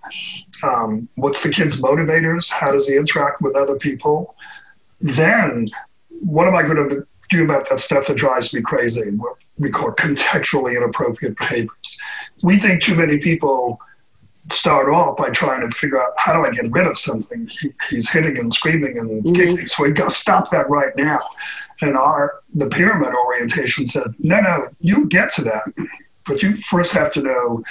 Um, 0.63 1.09
what's 1.17 1.43
the 1.43 1.51
kid's 1.51 1.81
motivators? 1.81 2.51
How 2.51 2.73
does 2.73 2.89
he 2.89 2.97
interact 2.97 3.43
with 3.43 3.57
other 3.57 3.77
people? 3.77 4.35
Then, 5.01 5.67
what 6.21 6.49
am 6.49 6.55
I 6.55 6.63
going 6.63 6.89
to 6.89 7.07
do 7.31 7.45
about 7.45 7.69
that 7.69 7.79
stuff 7.81 8.07
that 8.07 8.17
drives 8.17 8.55
me 8.55 8.63
crazy? 8.63 9.11
What 9.11 9.37
we 9.59 9.71
call 9.71 9.93
contextually 9.93 10.77
inappropriate 10.77 11.37
behaviors. 11.39 11.99
We 12.43 12.57
think 12.59 12.83
too 12.83 12.95
many 12.95 13.19
people 13.19 13.81
start 14.53 14.89
off 14.89 15.17
by 15.17 15.31
trying 15.31 15.69
to 15.69 15.77
figure 15.77 16.01
out 16.01 16.13
how 16.19 16.33
do 16.33 16.47
I 16.47 16.51
get 16.51 16.71
rid 16.71 16.87
of 16.87 16.99
something. 16.99 17.49
He, 17.51 17.71
he's 17.91 18.11
hitting 18.11 18.39
and 18.39 18.53
screaming 18.53 18.99
and 18.99 19.25
mm-hmm. 19.25 19.33
kicking, 19.33 19.67
so 19.67 19.83
we 19.83 19.93
got 19.93 20.11
to 20.11 20.15
stop 20.15 20.51
that 20.51 20.69
right 20.69 20.95
now. 20.97 21.21
And 21.83 21.97
our 21.97 22.41
the 22.55 22.69
pyramid 22.69 23.13
orientation 23.15 23.87
said, 23.87 24.09
no, 24.19 24.41
no, 24.41 24.69
you 24.81 25.09
get 25.09 25.33
to 25.35 25.43
that, 25.43 25.65
but 26.27 26.43
you 26.43 26.57
first 26.57 26.93
have 26.95 27.13
to 27.15 27.23
know 27.23 27.63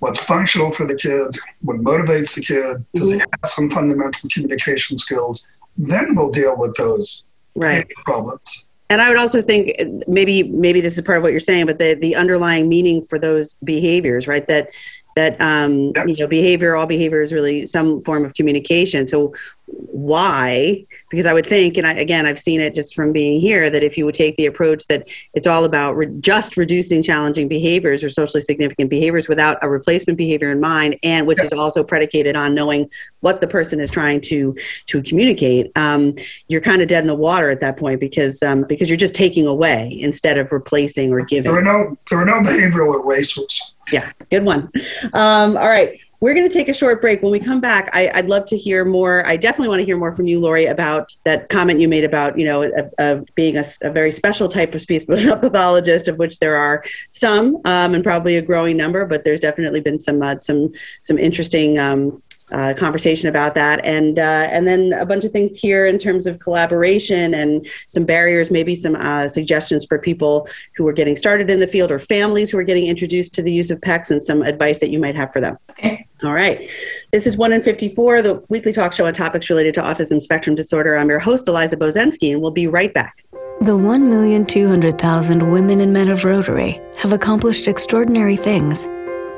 what's 0.00 0.22
functional 0.22 0.70
for 0.70 0.86
the 0.86 0.94
kid, 0.94 1.38
what 1.62 1.78
motivates 1.78 2.34
the 2.34 2.42
kid, 2.42 2.84
does 2.94 3.08
he 3.08 3.16
mm-hmm. 3.16 3.20
have 3.42 3.50
some 3.50 3.70
fundamental 3.70 4.28
communication 4.32 4.96
skills? 4.96 5.48
Then 5.76 6.14
we'll 6.14 6.30
deal 6.30 6.56
with 6.56 6.74
those 6.76 7.24
right. 7.54 7.88
problems. 8.04 8.68
and 8.88 9.02
I 9.02 9.08
would 9.08 9.18
also 9.18 9.42
think 9.42 9.72
maybe 10.06 10.44
maybe 10.44 10.80
this 10.80 10.96
is 10.96 11.04
part 11.04 11.18
of 11.18 11.22
what 11.22 11.32
you're 11.32 11.40
saying, 11.40 11.66
but 11.66 11.78
the 11.78 11.94
the 11.94 12.14
underlying 12.14 12.68
meaning 12.68 13.04
for 13.04 13.18
those 13.18 13.54
behaviors, 13.64 14.26
right? 14.26 14.46
That 14.46 14.70
that 15.16 15.40
um, 15.40 15.92
yes. 15.96 16.18
you 16.18 16.24
know 16.24 16.28
behavior, 16.28 16.76
all 16.76 16.86
behavior 16.86 17.20
is 17.20 17.32
really 17.32 17.66
some 17.66 18.02
form 18.04 18.24
of 18.24 18.34
communication. 18.34 19.08
So 19.08 19.34
why 19.66 20.86
because 21.16 21.26
i 21.26 21.32
would 21.32 21.46
think 21.46 21.78
and 21.78 21.86
I, 21.86 21.94
again 21.94 22.26
i've 22.26 22.38
seen 22.38 22.60
it 22.60 22.74
just 22.74 22.94
from 22.94 23.10
being 23.10 23.40
here 23.40 23.70
that 23.70 23.82
if 23.82 23.96
you 23.96 24.04
would 24.04 24.14
take 24.14 24.36
the 24.36 24.44
approach 24.44 24.86
that 24.88 25.08
it's 25.32 25.46
all 25.46 25.64
about 25.64 25.96
re- 25.96 26.14
just 26.20 26.58
reducing 26.58 27.02
challenging 27.02 27.48
behaviors 27.48 28.04
or 28.04 28.10
socially 28.10 28.42
significant 28.42 28.90
behaviors 28.90 29.26
without 29.26 29.56
a 29.62 29.68
replacement 29.68 30.18
behavior 30.18 30.52
in 30.52 30.60
mind 30.60 30.98
and 31.02 31.26
which 31.26 31.42
is 31.42 31.54
also 31.54 31.82
predicated 31.82 32.36
on 32.36 32.54
knowing 32.54 32.88
what 33.20 33.40
the 33.40 33.46
person 33.46 33.80
is 33.80 33.90
trying 33.90 34.20
to 34.20 34.54
to 34.86 35.02
communicate 35.02 35.72
um, 35.76 36.14
you're 36.48 36.60
kind 36.60 36.82
of 36.82 36.88
dead 36.88 37.02
in 37.02 37.06
the 37.06 37.14
water 37.14 37.48
at 37.50 37.60
that 37.60 37.78
point 37.78 37.98
because 37.98 38.42
um, 38.42 38.62
because 38.64 38.90
you're 38.90 38.96
just 38.98 39.14
taking 39.14 39.46
away 39.46 39.96
instead 40.02 40.36
of 40.36 40.52
replacing 40.52 41.12
or 41.12 41.24
giving. 41.24 41.50
There 41.50 41.58
are 41.58 41.64
no 41.64 41.96
there 42.10 42.20
are 42.20 42.26
no 42.26 42.42
behavioral 42.42 43.02
erasers. 43.02 43.74
Yeah 43.90 44.10
good 44.30 44.44
one. 44.44 44.70
Um, 45.14 45.56
all 45.56 45.68
right 45.68 45.98
we're 46.20 46.34
going 46.34 46.48
to 46.48 46.52
take 46.52 46.68
a 46.68 46.74
short 46.74 47.00
break. 47.00 47.22
When 47.22 47.32
we 47.32 47.40
come 47.40 47.60
back, 47.60 47.90
I, 47.92 48.10
would 48.14 48.28
love 48.28 48.44
to 48.46 48.56
hear 48.56 48.84
more. 48.84 49.26
I 49.26 49.36
definitely 49.36 49.68
want 49.68 49.80
to 49.80 49.84
hear 49.84 49.96
more 49.96 50.14
from 50.14 50.26
you, 50.26 50.40
Lori, 50.40 50.66
about 50.66 51.14
that 51.24 51.48
comment 51.48 51.80
you 51.80 51.88
made 51.88 52.04
about, 52.04 52.38
you 52.38 52.46
know, 52.46 52.64
uh, 52.64 52.82
uh, 52.98 53.20
being 53.34 53.56
a, 53.56 53.64
a, 53.82 53.90
very 53.90 54.12
special 54.12 54.48
type 54.48 54.74
of 54.74 54.80
speech 54.80 55.06
pathologist, 55.06 56.08
of 56.08 56.18
which 56.18 56.38
there 56.38 56.56
are 56.56 56.82
some, 57.12 57.56
um, 57.64 57.94
and 57.94 58.02
probably 58.02 58.36
a 58.36 58.42
growing 58.42 58.76
number. 58.76 59.04
But 59.04 59.24
there's 59.24 59.40
definitely 59.40 59.80
been 59.80 60.00
some 60.00 60.22
uh, 60.22 60.36
some 60.40 60.72
some 61.02 61.18
interesting 61.18 61.78
um, 61.78 62.22
uh, 62.52 62.74
conversation 62.74 63.28
about 63.28 63.54
that, 63.54 63.84
and 63.84 64.18
uh, 64.18 64.48
and 64.50 64.66
then 64.66 64.92
a 64.92 65.04
bunch 65.04 65.24
of 65.24 65.32
things 65.32 65.56
here 65.56 65.86
in 65.86 65.98
terms 65.98 66.26
of 66.26 66.38
collaboration 66.38 67.34
and 67.34 67.66
some 67.88 68.04
barriers, 68.04 68.50
maybe 68.50 68.74
some 68.74 68.94
uh, 68.96 69.28
suggestions 69.28 69.84
for 69.84 69.98
people 69.98 70.48
who 70.76 70.86
are 70.86 70.92
getting 70.92 71.16
started 71.16 71.50
in 71.50 71.60
the 71.60 71.66
field 71.66 71.90
or 71.90 71.98
families 71.98 72.50
who 72.50 72.58
are 72.58 72.64
getting 72.64 72.86
introduced 72.86 73.34
to 73.34 73.42
the 73.42 73.52
use 73.52 73.70
of 73.70 73.80
PECS, 73.80 74.10
and 74.10 74.22
some 74.22 74.42
advice 74.42 74.78
that 74.78 74.90
you 74.90 74.98
might 74.98 75.16
have 75.16 75.32
for 75.32 75.40
them. 75.40 75.58
Okay. 75.70 76.05
All 76.24 76.32
right. 76.32 76.68
This 77.12 77.26
is 77.26 77.36
1 77.36 77.52
in 77.52 77.62
54, 77.62 78.22
the 78.22 78.42
weekly 78.48 78.72
talk 78.72 78.92
show 78.92 79.06
on 79.06 79.12
topics 79.12 79.50
related 79.50 79.74
to 79.74 79.82
autism 79.82 80.20
spectrum 80.20 80.56
disorder. 80.56 80.96
I'm 80.96 81.08
your 81.08 81.18
host, 81.18 81.46
Eliza 81.48 81.76
Bozensky, 81.76 82.32
and 82.32 82.40
we'll 82.40 82.50
be 82.50 82.66
right 82.66 82.92
back. 82.92 83.24
The 83.60 83.76
1,200,000 83.76 85.50
women 85.50 85.80
and 85.80 85.92
men 85.92 86.08
of 86.08 86.24
Rotary 86.24 86.80
have 86.96 87.12
accomplished 87.12 87.68
extraordinary 87.68 88.36
things. 88.36 88.86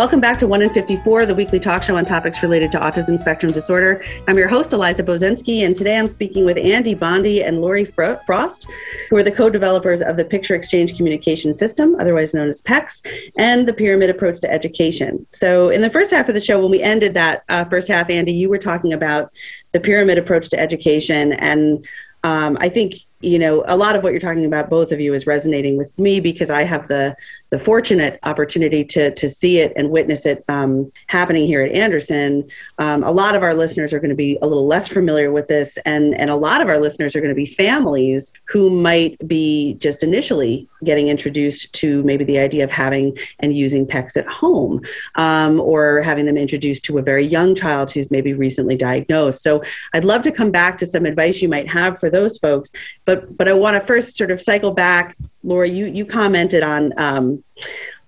Welcome 0.00 0.20
back 0.22 0.38
to 0.38 0.46
1 0.46 0.62
in 0.62 0.70
54, 0.70 1.26
the 1.26 1.34
weekly 1.34 1.60
talk 1.60 1.82
show 1.82 1.94
on 1.94 2.06
topics 2.06 2.42
related 2.42 2.72
to 2.72 2.78
autism 2.78 3.18
spectrum 3.18 3.52
disorder. 3.52 4.02
I'm 4.26 4.38
your 4.38 4.48
host, 4.48 4.72
Eliza 4.72 5.02
Bozensky, 5.02 5.66
and 5.66 5.76
today 5.76 5.98
I'm 5.98 6.08
speaking 6.08 6.46
with 6.46 6.56
Andy 6.56 6.94
Bondy 6.94 7.42
and 7.42 7.60
Lori 7.60 7.84
Frost, 7.84 8.66
who 9.10 9.16
are 9.18 9.22
the 9.22 9.30
co 9.30 9.50
developers 9.50 10.00
of 10.00 10.16
the 10.16 10.24
Picture 10.24 10.54
Exchange 10.54 10.96
Communication 10.96 11.52
System, 11.52 11.96
otherwise 12.00 12.32
known 12.32 12.48
as 12.48 12.62
PECS, 12.62 13.06
and 13.36 13.68
the 13.68 13.74
Pyramid 13.74 14.08
Approach 14.08 14.40
to 14.40 14.50
Education. 14.50 15.26
So, 15.32 15.68
in 15.68 15.82
the 15.82 15.90
first 15.90 16.10
half 16.10 16.30
of 16.30 16.34
the 16.34 16.40
show, 16.40 16.58
when 16.58 16.70
we 16.70 16.80
ended 16.80 17.12
that 17.12 17.44
uh, 17.50 17.66
first 17.66 17.86
half, 17.86 18.08
Andy, 18.08 18.32
you 18.32 18.48
were 18.48 18.56
talking 18.56 18.94
about 18.94 19.30
the 19.72 19.80
pyramid 19.80 20.16
approach 20.16 20.48
to 20.48 20.58
education. 20.58 21.34
And 21.34 21.86
um, 22.24 22.56
I 22.58 22.70
think 22.70 22.94
you 23.20 23.38
know 23.38 23.62
a 23.66 23.76
lot 23.76 23.94
of 23.94 24.02
what 24.02 24.12
you're 24.12 24.20
talking 24.20 24.46
about 24.46 24.70
both 24.70 24.92
of 24.92 25.00
you 25.00 25.12
is 25.12 25.26
resonating 25.26 25.76
with 25.76 25.96
me 25.98 26.20
because 26.20 26.50
i 26.50 26.62
have 26.62 26.88
the 26.88 27.14
the 27.50 27.58
fortunate 27.58 28.18
opportunity 28.22 28.84
to 28.84 29.12
to 29.14 29.28
see 29.28 29.58
it 29.58 29.72
and 29.76 29.90
witness 29.90 30.24
it 30.24 30.44
um, 30.48 30.90
happening 31.08 31.46
here 31.46 31.62
at 31.62 31.72
Anderson. 31.72 32.48
Um, 32.78 33.02
a 33.02 33.10
lot 33.10 33.34
of 33.34 33.42
our 33.42 33.54
listeners 33.54 33.92
are 33.92 33.98
going 33.98 34.10
to 34.10 34.16
be 34.16 34.38
a 34.40 34.46
little 34.46 34.66
less 34.66 34.88
familiar 34.88 35.32
with 35.32 35.48
this, 35.48 35.76
and 35.84 36.14
and 36.14 36.30
a 36.30 36.36
lot 36.36 36.60
of 36.60 36.68
our 36.68 36.80
listeners 36.80 37.14
are 37.14 37.20
going 37.20 37.30
to 37.30 37.34
be 37.34 37.46
families 37.46 38.32
who 38.44 38.70
might 38.70 39.16
be 39.26 39.74
just 39.80 40.04
initially 40.04 40.68
getting 40.84 41.08
introduced 41.08 41.74
to 41.74 42.02
maybe 42.04 42.24
the 42.24 42.38
idea 42.38 42.64
of 42.64 42.70
having 42.70 43.18
and 43.40 43.54
using 43.54 43.86
PECS 43.86 44.16
at 44.16 44.26
home, 44.28 44.80
um, 45.16 45.60
or 45.60 46.00
having 46.02 46.26
them 46.26 46.38
introduced 46.38 46.84
to 46.84 46.98
a 46.98 47.02
very 47.02 47.26
young 47.26 47.54
child 47.54 47.90
who's 47.90 48.10
maybe 48.10 48.32
recently 48.32 48.76
diagnosed. 48.76 49.42
So 49.42 49.62
I'd 49.92 50.04
love 50.04 50.22
to 50.22 50.32
come 50.32 50.50
back 50.50 50.78
to 50.78 50.86
some 50.86 51.04
advice 51.04 51.42
you 51.42 51.48
might 51.48 51.68
have 51.68 51.98
for 51.98 52.08
those 52.08 52.38
folks, 52.38 52.72
but 53.16 53.36
but 53.36 53.48
I 53.48 53.52
want 53.52 53.74
to 53.74 53.86
first 53.86 54.16
sort 54.16 54.30
of 54.30 54.40
cycle 54.40 54.72
back 54.72 55.16
Laura, 55.42 55.68
you 55.68 55.86
you 55.86 56.04
commented 56.04 56.62
on 56.62 56.92
um, 56.98 57.42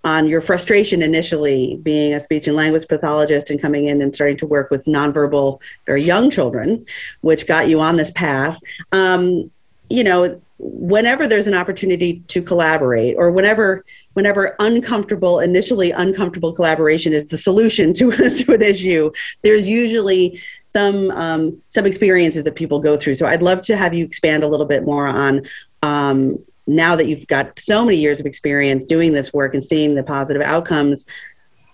on 0.05 0.27
your 0.27 0.41
frustration 0.41 1.03
initially 1.03 1.79
being 1.83 2.13
a 2.15 2.21
speech 2.21 2.47
and 2.47 2.57
language 2.57 2.87
pathologist 2.89 3.51
and 3.51 3.61
coming 3.61 3.87
in 3.87 4.03
and 4.03 4.15
starting 4.15 4.37
to 4.37 4.47
work 4.47 4.71
with 4.71 4.85
nonverbal, 4.85 5.61
very 5.87 6.03
young 6.03 6.29
children, 6.29 6.85
which 7.21 7.47
got 7.47 7.69
you 7.69 7.81
on 7.81 7.97
this 7.97 8.11
path. 8.11 8.59
Um, 8.91 9.51
you 9.89 10.03
know, 10.03 10.41
whenever 10.59 11.27
there's 11.27 11.47
an 11.47 11.55
opportunity 11.55 12.21
to 12.29 12.43
collaborate, 12.43 13.17
or 13.17 13.31
whenever 13.31 13.85
whenever 14.15 14.57
uncomfortable, 14.59 15.41
initially 15.41 15.91
uncomfortable 15.91 16.53
collaboration 16.53 17.13
is 17.13 17.29
the 17.29 17.37
solution 17.37 17.93
to, 17.95 18.11
to 18.31 18.53
an 18.53 18.63
issue, 18.63 19.11
there's 19.43 19.69
usually 19.69 20.41
some 20.65 21.11
um, 21.13 21.61
some 21.69 21.87
experiences 21.87 22.45
that 22.45 22.55
people 22.55 22.81
go 22.81 22.97
through. 22.97 23.15
So 23.15 23.27
I'd 23.27 23.43
love 23.43 23.61
to 23.63 23.77
have 23.77 23.95
you 23.95 24.05
expand 24.05 24.43
a 24.43 24.49
little 24.49 24.67
bit 24.67 24.85
more 24.85 25.07
on 25.07 25.43
um, 25.83 26.39
now 26.67 26.97
that 26.97 27.07
you've 27.07 27.27
got 27.27 27.59
so 27.59 27.85
many 27.85 27.99
years 27.99 28.21
of 28.21 28.27
experience 28.27 28.87
doing 28.87 29.13
this 29.13 29.33
work 29.33 29.55
and 29.55 29.65
seeing 29.65 29.95
the 29.95 30.03
positive 30.03 30.43
outcomes 30.43 31.07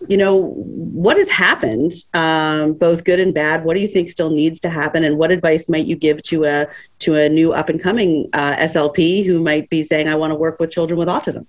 you 0.07 0.17
know 0.17 0.53
what 0.55 1.17
has 1.17 1.29
happened 1.29 1.91
um, 2.15 2.73
both 2.75 3.03
good 3.03 3.19
and 3.19 3.35
bad? 3.35 3.65
What 3.65 3.75
do 3.75 3.81
you 3.81 3.89
think 3.89 4.11
still 4.11 4.31
needs 4.31 4.61
to 4.61 4.71
happen? 4.71 5.03
And 5.03 5.19
what 5.19 5.33
advice 5.33 5.69
might 5.69 5.87
you 5.87 5.97
give 5.97 6.23
to 6.23 6.45
a 6.45 6.67
to 7.01 7.17
a 7.17 7.29
new 7.29 7.53
up 7.53 7.69
and 7.69 7.83
coming 7.83 8.29
uh, 8.33 8.57
slp 8.57 9.25
who 9.25 9.43
might 9.43 9.69
be 9.71 9.83
saying 9.83 10.09
i 10.09 10.15
want 10.15 10.31
to 10.31 10.35
work 10.35 10.59
with 10.59 10.71
children 10.71 10.99
with 10.99 11.09
autism 11.09 11.47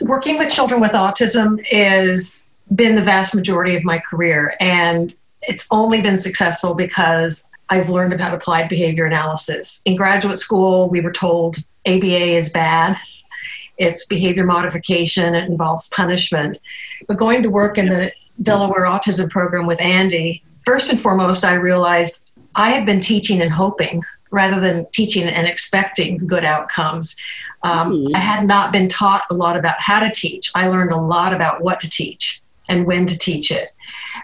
working 0.00 0.38
with 0.38 0.50
children 0.50 0.80
with 0.80 0.92
autism 0.92 1.64
has 1.66 2.54
been 2.74 2.94
the 2.94 3.02
vast 3.02 3.34
majority 3.34 3.76
of 3.76 3.84
my 3.84 3.98
career 3.98 4.54
and 4.60 5.14
it's 5.42 5.66
only 5.70 6.00
been 6.00 6.18
successful 6.18 6.74
because 6.74 7.50
I've 7.68 7.88
learned 7.88 8.12
about 8.12 8.34
applied 8.34 8.68
behavior 8.68 9.06
analysis. 9.06 9.82
In 9.86 9.96
graduate 9.96 10.38
school, 10.38 10.88
we 10.88 11.00
were 11.00 11.12
told 11.12 11.56
ABA 11.86 12.36
is 12.36 12.50
bad. 12.50 12.96
It's 13.78 14.06
behavior 14.06 14.44
modification. 14.44 15.34
It 15.34 15.48
involves 15.48 15.88
punishment. 15.88 16.58
But 17.08 17.16
going 17.16 17.42
to 17.42 17.50
work 17.50 17.78
in 17.78 17.86
the 17.86 18.12
Delaware 18.42 18.82
Autism 18.82 19.30
Program 19.30 19.66
with 19.66 19.80
Andy, 19.80 20.42
first 20.64 20.90
and 20.90 21.00
foremost, 21.00 21.44
I 21.44 21.54
realized 21.54 22.30
I 22.54 22.70
had 22.70 22.86
been 22.86 23.00
teaching 23.00 23.40
and 23.40 23.50
hoping 23.50 24.02
rather 24.32 24.60
than 24.60 24.86
teaching 24.92 25.24
and 25.24 25.46
expecting 25.46 26.26
good 26.26 26.44
outcomes. 26.44 27.16
Um, 27.62 27.92
mm-hmm. 27.92 28.16
I 28.16 28.18
had 28.18 28.46
not 28.46 28.72
been 28.72 28.88
taught 28.88 29.26
a 29.30 29.34
lot 29.34 29.56
about 29.56 29.76
how 29.78 30.00
to 30.00 30.10
teach. 30.10 30.50
I 30.54 30.66
learned 30.68 30.90
a 30.90 31.00
lot 31.00 31.32
about 31.32 31.62
what 31.62 31.78
to 31.80 31.90
teach 31.90 32.42
and 32.68 32.86
when 32.86 33.06
to 33.06 33.18
teach 33.18 33.52
it. 33.52 33.72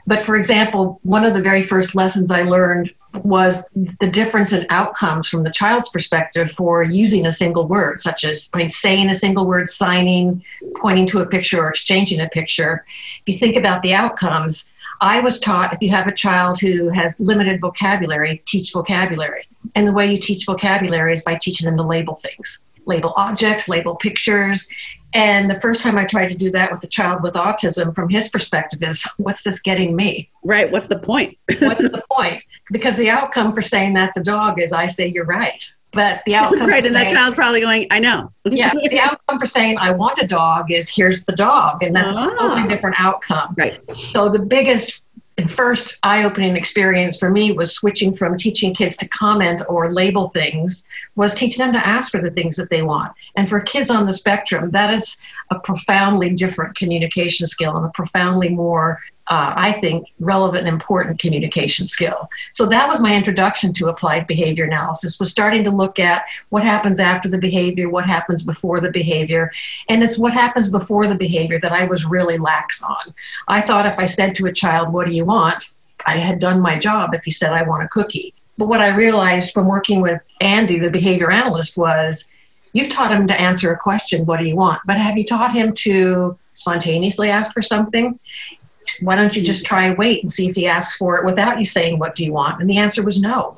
But 0.07 0.23
for 0.23 0.37
example, 0.37 0.99
one 1.03 1.25
of 1.25 1.35
the 1.35 1.43
very 1.43 1.63
first 1.63 1.95
lessons 1.95 2.31
I 2.31 2.43
learned 2.43 2.93
was 3.25 3.69
the 4.01 4.09
difference 4.11 4.53
in 4.53 4.67
outcomes 4.71 5.29
from 5.29 5.43
the 5.43 5.51
child's 5.51 5.89
perspective 5.89 6.51
for 6.51 6.83
using 6.83 7.27
a 7.27 7.33
single 7.33 7.67
word, 7.67 8.01
such 8.01 8.25
as 8.25 8.51
I 8.55 8.59
mean, 8.59 8.71
saying 8.71 9.09
a 9.09 9.15
single 9.15 9.47
word, 9.47 9.71
signing, 9.71 10.43
pointing 10.81 11.07
to 11.09 11.21
a 11.21 11.27
picture, 11.27 11.63
or 11.63 11.71
exchanging 11.71 12.21
a 12.21 12.29
picture. 12.29 12.85
If 13.27 13.35
you 13.35 13.39
think 13.39 13.57
about 13.57 13.83
the 13.83 13.95
outcomes, 13.95 14.75
I 15.01 15.21
was 15.21 15.39
taught 15.39 15.73
if 15.73 15.81
you 15.81 15.91
have 15.91 16.07
a 16.07 16.13
child 16.13 16.61
who 16.61 16.89
has 16.89 17.21
limited 17.21 17.61
vocabulary, 17.61 18.43
teach 18.47 18.73
vocabulary. 18.73 19.47
And 19.75 19.87
the 19.87 19.93
way 19.93 20.11
you 20.11 20.19
teach 20.19 20.47
vocabulary 20.47 21.13
is 21.13 21.23
by 21.23 21.37
teaching 21.41 21.67
them 21.67 21.77
to 21.77 21.83
label 21.83 22.17
things, 22.17 22.71
label 22.87 23.13
objects, 23.17 23.69
label 23.69 23.97
pictures, 23.97 24.69
and 25.15 25.51
the 25.51 25.59
first 25.61 25.83
time 25.83 25.97
I 25.97 26.05
tried 26.05 26.29
to 26.29 26.37
do 26.37 26.51
that 26.51 26.71
with 26.71 26.85
a 26.85 26.87
child 26.87 27.23
with 27.23 27.35
autism, 27.35 27.95
from 27.95 28.11
his 28.11 28.29
perspective, 28.29 28.83
is 28.83 29.07
what's 29.19 29.43
this 29.43 29.61
getting 29.61 29.97
me? 29.97 30.31
Right. 30.45 30.71
What's 30.71 30.87
the 30.87 30.99
point? 30.99 31.39
what's 31.61 31.83
the 31.83 32.03
point? 32.11 32.45
Because 32.71 32.97
the 32.97 33.09
outcome 33.09 33.55
for 33.55 33.63
saying 33.63 33.95
that's 33.95 34.17
a 34.17 34.23
dog 34.23 34.61
is 34.61 34.73
I 34.73 34.87
say 34.87 35.09
you're 35.09 35.25
right. 35.25 35.65
But 35.93 36.23
the 36.27 36.35
outcome 36.37 36.69
right, 36.69 36.85
and 36.85 36.95
saying, 36.95 37.13
that 37.13 37.15
child's 37.15 37.35
probably 37.35 37.61
going, 37.61 37.87
I 37.91 37.99
know. 37.99 38.33
yeah, 38.45 38.73
the 38.75 38.99
outcome 38.99 39.39
for 39.39 39.47
saying 39.47 39.79
I 39.79 39.91
want 39.91 40.19
a 40.19 40.27
dog 40.27 40.71
is 40.71 40.89
here's 40.89 41.25
the 41.25 41.33
dog, 41.33 41.83
and 41.83 41.95
that's 41.95 42.11
a 42.11 42.15
totally 42.15 42.63
ah. 42.63 42.67
different 42.67 42.97
outcome. 42.99 43.55
Right. 43.57 43.81
So 44.13 44.29
the 44.29 44.41
biggest 44.41 45.09
first 45.47 45.99
eye-opening 46.03 46.57
experience 46.57 47.17
for 47.17 47.31
me 47.31 47.53
was 47.53 47.73
switching 47.73 48.15
from 48.15 48.37
teaching 48.37 48.75
kids 48.75 48.97
to 48.97 49.09
comment 49.09 49.63
or 49.69 49.93
label 49.93 50.29
things 50.31 50.89
was 51.15 51.35
teaching 51.35 51.65
them 51.65 51.73
to 51.73 51.87
ask 51.87 52.11
for 52.11 52.21
the 52.21 52.31
things 52.31 52.57
that 52.57 52.71
they 52.71 52.83
want 52.83 53.13
and 53.37 53.49
for 53.49 53.61
kids 53.61 53.89
on 53.89 54.07
the 54.07 54.13
spectrum 54.13 54.71
that 54.71 54.93
is 54.93 55.21
a 55.51 55.59
profoundly 55.61 56.31
different 56.31 56.77
communication 56.77 57.47
skill 57.47 57.77
and 57.77 57.87
a 57.87 57.91
profoundly 57.91 58.49
more 58.49 58.99
uh, 59.31 59.53
I 59.57 59.79
think, 59.81 60.07
relevant 60.21 60.67
and 60.67 60.75
important 60.75 61.21
communication 61.21 61.87
skill. 61.87 62.29
So 62.53 62.67
that 62.67 62.89
was 62.89 63.01
my 63.01 63.15
introduction 63.15 63.73
to 63.75 63.89
applied 63.89 64.27
behavior 64.27 64.65
analysis, 64.65 65.21
was 65.21 65.31
starting 65.31 65.65
to 65.65 65.71
look 65.71 65.99
at 65.99 66.25
what 66.49 66.63
happens 66.63 66.99
after 66.99 67.29
the 67.29 67.39
behavior, 67.39 67.91
what 67.91 68.07
happens 68.07 68.43
before 68.45 68.81
the 68.81 68.91
behavior. 68.91 69.53
And 69.89 70.03
it's 70.03 70.19
what 70.19 70.33
happens 70.33 70.71
before 70.71 71.07
the 71.09 71.15
behavior 71.15 71.61
that 71.61 71.73
I 71.73 71.85
was 71.85 72.07
really 72.07 72.39
lax 72.39 72.83
on. 72.83 73.15
I 73.49 73.61
thought 73.61 73.87
if 73.87 73.99
I 73.99 74.07
said 74.07 74.35
to 74.37 74.47
a 74.47 74.53
child, 74.53 74.93
what 74.93 75.07
do 75.07 75.13
you 75.13 75.27
want? 75.27 75.63
I 76.07 76.17
had 76.17 76.39
done 76.39 76.61
my 76.61 76.79
job 76.79 77.13
if 77.13 77.25
he 77.25 77.31
said, 77.31 77.53
I 77.53 77.65
want 77.65 77.85
a 77.85 77.89
cookie. 77.89 78.33
But 78.57 78.69
what 78.69 78.81
I 78.81 78.97
realized 78.97 79.53
from 79.53 79.69
working 79.69 80.01
with 80.01 80.21
Andy, 80.41 80.79
the 80.79 80.91
behavior 80.91 81.31
analyst, 81.31 81.77
was 81.77 82.33
you've 82.73 82.91
taught 82.91 83.13
him 83.13 83.29
to 83.29 83.41
answer 83.41 83.73
a 83.73 83.79
question, 83.79 84.25
what 84.27 84.39
do 84.41 84.47
you 84.47 84.57
want? 84.57 84.81
But 84.87 84.97
have 84.97 85.19
you 85.19 85.25
taught 85.25 85.53
him 85.53 85.75
to 85.75 86.39
spontaneously 86.55 87.31
ask 87.31 87.53
for 87.53 87.63
something? 87.63 88.19
Why 89.03 89.17
don't 89.17 89.37
you 89.37 89.43
just 89.43 89.67
try 89.67 89.87
and 89.87 89.99
wait 89.99 90.23
and 90.23 90.33
see 90.33 90.49
if 90.49 90.57
he 90.57 90.67
asks 90.67 90.97
for 90.97 91.17
it 91.17 91.25
without 91.25 91.59
you 91.59 91.67
saying, 91.67 91.99
What 91.99 92.15
do 92.15 92.25
you 92.25 92.33
want? 92.33 92.61
And 92.61 92.69
the 92.69 92.79
answer 92.79 93.03
was 93.03 93.21
no, 93.21 93.55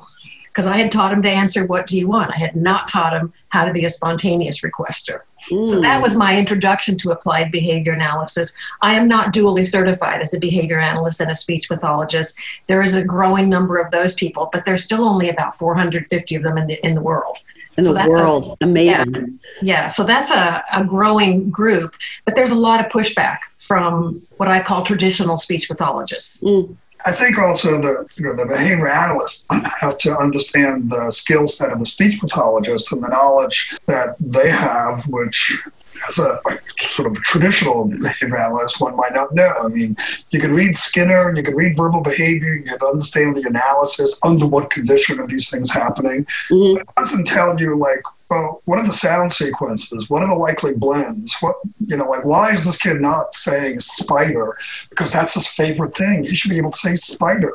because 0.47 0.67
I 0.67 0.77
had 0.77 0.91
taught 0.91 1.13
him 1.13 1.21
to 1.23 1.29
answer, 1.29 1.65
What 1.65 1.87
do 1.87 1.97
you 1.97 2.07
want? 2.07 2.31
I 2.31 2.37
had 2.37 2.55
not 2.55 2.87
taught 2.87 3.13
him 3.13 3.33
how 3.49 3.65
to 3.65 3.73
be 3.73 3.85
a 3.85 3.89
spontaneous 3.89 4.61
requester. 4.61 5.21
Mm. 5.49 5.69
So 5.69 5.81
that 5.81 6.01
was 6.01 6.15
my 6.15 6.37
introduction 6.37 6.97
to 6.99 7.11
applied 7.11 7.51
behavior 7.51 7.93
analysis. 7.93 8.55
I 8.81 8.95
am 8.95 9.07
not 9.07 9.33
dually 9.33 9.65
certified 9.65 10.21
as 10.21 10.33
a 10.33 10.39
behavior 10.39 10.79
analyst 10.79 11.21
and 11.21 11.31
a 11.31 11.35
speech 11.35 11.67
pathologist. 11.67 12.39
There 12.67 12.83
is 12.83 12.95
a 12.95 13.05
growing 13.05 13.49
number 13.49 13.77
of 13.77 13.91
those 13.91 14.13
people, 14.13 14.49
but 14.53 14.65
there's 14.65 14.83
still 14.83 15.07
only 15.07 15.29
about 15.29 15.55
450 15.55 16.35
of 16.35 16.43
them 16.43 16.57
in 16.57 16.67
the, 16.67 16.85
in 16.85 16.95
the 16.95 17.01
world 17.01 17.39
in 17.77 17.85
so 17.85 17.93
the 17.93 18.05
world. 18.07 18.57
A, 18.61 18.65
Amazing. 18.65 19.39
Yeah, 19.61 19.83
yeah, 19.83 19.87
so 19.87 20.03
that's 20.03 20.31
a, 20.31 20.63
a 20.71 20.83
growing 20.83 21.49
group, 21.49 21.95
but 22.25 22.35
there's 22.35 22.51
a 22.51 22.55
lot 22.55 22.83
of 22.83 22.91
pushback 22.91 23.39
from 23.57 24.21
what 24.37 24.49
I 24.49 24.61
call 24.61 24.83
traditional 24.83 25.37
speech 25.37 25.67
pathologists. 25.67 26.43
Mm. 26.43 26.75
I 27.05 27.11
think 27.11 27.37
also 27.39 27.81
the 27.81 28.07
you 28.15 28.25
know, 28.25 28.35
the 28.35 28.45
behavior 28.45 28.87
analysts 28.87 29.47
have 29.79 29.97
to 29.99 30.15
understand 30.17 30.91
the 30.91 31.09
skill 31.09 31.47
set 31.47 31.71
of 31.71 31.79
the 31.79 31.85
speech 31.85 32.19
pathologist 32.19 32.91
and 32.91 33.03
the 33.03 33.07
knowledge 33.07 33.75
that 33.87 34.15
they 34.19 34.49
have, 34.49 35.07
which 35.07 35.61
as 36.07 36.19
a 36.19 36.39
sort 36.79 37.11
of 37.11 37.15
traditional 37.23 37.85
behavior 37.85 38.37
analyst, 38.37 38.81
one 38.81 38.95
might 38.95 39.13
not 39.13 39.33
know. 39.33 39.53
I 39.61 39.67
mean, 39.67 39.95
you 40.31 40.39
can 40.39 40.53
read 40.53 40.75
Skinner 40.77 41.27
and 41.27 41.37
you 41.37 41.43
can 41.43 41.55
read 41.55 41.75
verbal 41.77 42.01
behavior, 42.01 42.55
you 42.55 42.63
can 42.63 42.79
understand 42.81 43.35
the 43.35 43.47
analysis, 43.47 44.17
under 44.23 44.47
what 44.47 44.69
condition 44.69 45.19
are 45.19 45.27
these 45.27 45.49
things 45.49 45.71
happening. 45.71 46.25
Mm-hmm. 46.49 46.79
It 46.79 46.87
doesn't 46.97 47.27
tell 47.27 47.59
you, 47.59 47.77
like, 47.77 48.01
well, 48.29 48.61
what 48.63 48.79
are 48.79 48.85
the 48.85 48.93
sound 48.93 49.33
sequences? 49.33 50.09
What 50.09 50.23
are 50.23 50.29
the 50.29 50.35
likely 50.35 50.73
blends? 50.73 51.35
What, 51.41 51.57
you 51.85 51.97
know, 51.97 52.05
like, 52.05 52.23
why 52.23 52.53
is 52.53 52.63
this 52.63 52.77
kid 52.77 53.01
not 53.01 53.35
saying 53.35 53.81
spider? 53.81 54.57
Because 54.89 55.11
that's 55.11 55.33
his 55.33 55.47
favorite 55.47 55.95
thing. 55.95 56.23
He 56.23 56.35
should 56.35 56.49
be 56.49 56.57
able 56.57 56.71
to 56.71 56.77
say 56.77 56.95
spider. 56.95 57.53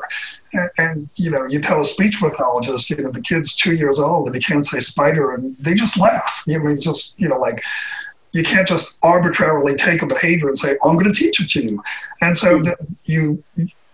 And, 0.53 0.69
and, 0.77 1.09
you 1.15 1.31
know, 1.31 1.45
you 1.45 1.59
tell 1.59 1.81
a 1.81 1.85
speech 1.85 2.19
pathologist, 2.19 2.91
you 2.91 2.97
know, 2.97 3.11
the 3.11 3.21
kid's 3.21 3.55
two 3.55 3.73
years 3.73 3.99
old 3.99 4.27
and 4.27 4.35
he 4.35 4.41
can't 4.41 4.65
say 4.65 4.79
spider, 4.79 5.33
and 5.33 5.57
they 5.57 5.73
just 5.73 5.99
laugh. 5.99 6.43
You 6.45 6.59
know, 6.63 6.69
it's 6.69 6.85
just, 6.85 7.15
you 7.17 7.27
know, 7.27 7.39
like 7.39 7.61
you 8.31 8.43
can't 8.43 8.67
just 8.67 8.99
arbitrarily 9.03 9.75
take 9.75 10.01
a 10.01 10.05
behavior 10.05 10.47
and 10.47 10.57
say, 10.57 10.77
I'm 10.83 10.93
going 10.93 11.11
to 11.11 11.13
teach 11.13 11.41
it 11.41 11.49
to 11.51 11.63
you. 11.63 11.83
And 12.21 12.37
so 12.37 12.61
you 13.05 13.43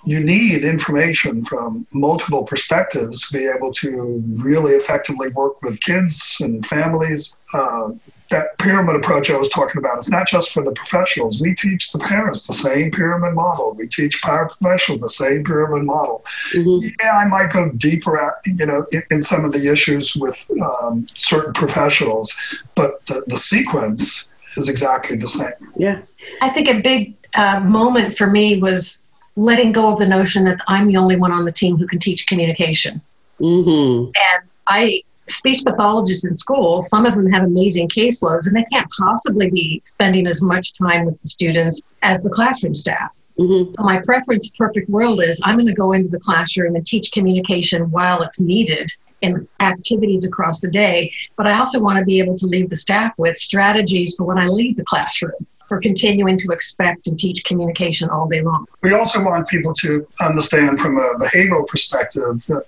you 0.05 0.21
need 0.21 0.65
information 0.65 1.45
from 1.45 1.87
multiple 1.93 2.43
perspectives 2.43 3.29
to 3.29 3.37
be 3.37 3.45
able 3.47 3.71
to 3.71 4.21
really 4.35 4.73
effectively 4.73 5.29
work 5.29 5.61
with 5.61 5.79
kids 5.79 6.37
and 6.41 6.65
families. 6.65 7.35
Uh, 7.53 7.91
that 8.33 8.57
pyramid 8.57 8.95
approach 8.95 9.29
I 9.29 9.37
was 9.37 9.49
talking 9.49 9.77
about. 9.77 9.97
It's 9.97 10.09
not 10.09 10.27
just 10.27 10.51
for 10.53 10.63
the 10.63 10.73
professionals. 10.73 11.39
We 11.39 11.55
teach 11.55 11.91
the 11.91 11.99
parents 11.99 12.47
the 12.47 12.53
same 12.53 12.91
pyramid 12.91 13.33
model. 13.33 13.73
We 13.73 13.87
teach 13.87 14.21
paraprofessionals 14.21 15.01
the 15.01 15.09
same 15.09 15.43
pyramid 15.43 15.83
model. 15.85 16.25
Mm-hmm. 16.53 16.89
Yeah, 16.99 17.17
I 17.17 17.25
might 17.25 17.53
go 17.53 17.69
deeper 17.69 18.19
at, 18.19 18.33
you 18.45 18.65
know, 18.65 18.85
in, 18.91 19.03
in 19.11 19.23
some 19.23 19.45
of 19.45 19.51
the 19.51 19.71
issues 19.71 20.15
with 20.15 20.37
um, 20.61 21.07
certain 21.13 21.53
professionals, 21.53 22.27
but 22.75 23.05
the, 23.05 23.23
the 23.27 23.37
sequence 23.37 24.27
is 24.57 24.67
exactly 24.67 25.17
the 25.17 25.29
same. 25.29 25.53
Yeah. 25.77 26.01
I 26.41 26.49
think 26.49 26.67
a 26.67 26.81
big 26.81 27.13
uh, 27.35 27.59
moment 27.61 28.17
for 28.17 28.27
me 28.27 28.59
was 28.59 29.09
letting 29.35 29.71
go 29.71 29.91
of 29.91 29.99
the 29.99 30.07
notion 30.07 30.45
that 30.45 30.59
I'm 30.67 30.87
the 30.87 30.97
only 30.97 31.15
one 31.15 31.31
on 31.31 31.45
the 31.45 31.51
team 31.51 31.77
who 31.77 31.87
can 31.87 31.99
teach 31.99 32.27
communication. 32.27 33.01
Mm-hmm. 33.39 34.11
And 34.29 34.49
I, 34.67 35.01
speech 35.29 35.63
pathologists 35.65 36.25
in 36.25 36.35
school, 36.35 36.81
some 36.81 37.05
of 37.05 37.15
them 37.15 37.31
have 37.31 37.43
amazing 37.43 37.89
caseloads, 37.89 38.47
and 38.47 38.55
they 38.55 38.65
can't 38.71 38.89
possibly 38.99 39.49
be 39.49 39.81
spending 39.85 40.27
as 40.27 40.41
much 40.41 40.77
time 40.77 41.05
with 41.05 41.21
the 41.21 41.27
students 41.27 41.89
as 42.01 42.23
the 42.23 42.29
classroom 42.29 42.75
staff. 42.75 43.11
Mm-hmm. 43.39 43.81
My 43.83 44.01
preference, 44.01 44.51
perfect 44.57 44.89
world 44.89 45.23
is 45.23 45.41
I'm 45.43 45.55
going 45.55 45.67
to 45.67 45.73
go 45.73 45.93
into 45.93 46.09
the 46.09 46.19
classroom 46.19 46.75
and 46.75 46.85
teach 46.85 47.11
communication 47.11 47.89
while 47.89 48.21
it's 48.21 48.39
needed 48.39 48.91
in 49.21 49.47
activities 49.59 50.27
across 50.27 50.59
the 50.59 50.69
day. 50.69 51.11
But 51.35 51.47
I 51.47 51.57
also 51.57 51.81
want 51.81 51.97
to 51.97 52.05
be 52.05 52.19
able 52.19 52.37
to 52.37 52.45
leave 52.45 52.69
the 52.69 52.75
staff 52.75 53.13
with 53.17 53.37
strategies 53.37 54.15
for 54.15 54.25
when 54.25 54.37
I 54.37 54.47
leave 54.47 54.75
the 54.75 54.83
classroom 54.83 55.47
for 55.67 55.79
continuing 55.79 56.37
to 56.37 56.51
expect 56.51 57.07
and 57.07 57.17
teach 57.17 57.43
communication 57.45 58.09
all 58.09 58.27
day 58.27 58.41
long. 58.41 58.65
We 58.83 58.93
also 58.93 59.23
want 59.23 59.47
people 59.47 59.73
to 59.75 60.05
understand 60.21 60.79
from 60.79 60.97
a 60.97 61.15
behavioral 61.15 61.65
perspective 61.67 62.43
that, 62.49 62.65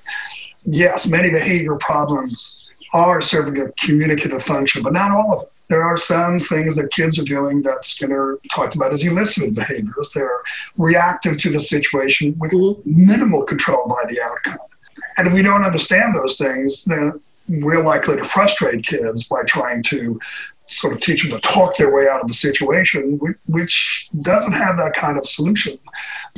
yes, 0.65 1.08
many 1.08 1.32
behavior 1.32 1.75
problems 1.75 2.65
are 2.93 3.21
serving 3.21 3.60
a 3.62 3.71
communicative 3.73 4.43
function, 4.43 4.84
but 4.84 4.93
not 4.93 5.12
all 5.12 5.34
of 5.34 5.39
them. 5.41 5.49
There 5.67 5.84
are 5.84 5.97
some 5.97 6.39
things 6.39 6.75
that 6.75 6.91
kids 6.91 7.17
are 7.17 7.23
doing 7.23 7.63
that 7.63 7.86
Skinner 7.86 8.38
talked 8.51 8.75
about 8.75 8.93
as 8.93 9.06
elicited 9.06 9.56
behaviors. 9.56 10.12
They're 10.13 10.41
reactive 10.78 11.39
to 11.39 11.49
the 11.49 11.60
situation 11.60 12.36
with 12.38 12.51
mm-hmm. 12.51 13.08
minimal 13.08 13.43
control 13.43 13.88
by 13.88 14.08
the 14.08 14.21
outcome. 14.21 14.67
And 15.17 15.28
if 15.28 15.34
we 15.34 15.41
don't 15.41 15.63
understand 15.63 16.15
those 16.15 16.38
things, 16.38 16.86
then 16.86 17.19
we're 17.47 17.82
likely 17.82 18.17
to 18.17 18.23
frustrate 18.23 18.86
kids 18.86 19.23
by 19.25 19.43
trying 19.43 19.82
to 19.84 20.19
sort 20.67 20.93
of 20.93 20.99
teach 20.99 21.23
them 21.23 21.39
to 21.39 21.47
talk 21.47 21.78
their 21.78 21.93
way 21.93 22.08
out 22.08 22.21
of 22.21 22.30
a 22.30 22.34
situation, 22.34 23.19
which 23.47 24.10
doesn't 24.21 24.54
have 24.54 24.78
that 24.78 24.93
kind 24.93 25.17
of 25.17 25.28
solution. 25.28 25.78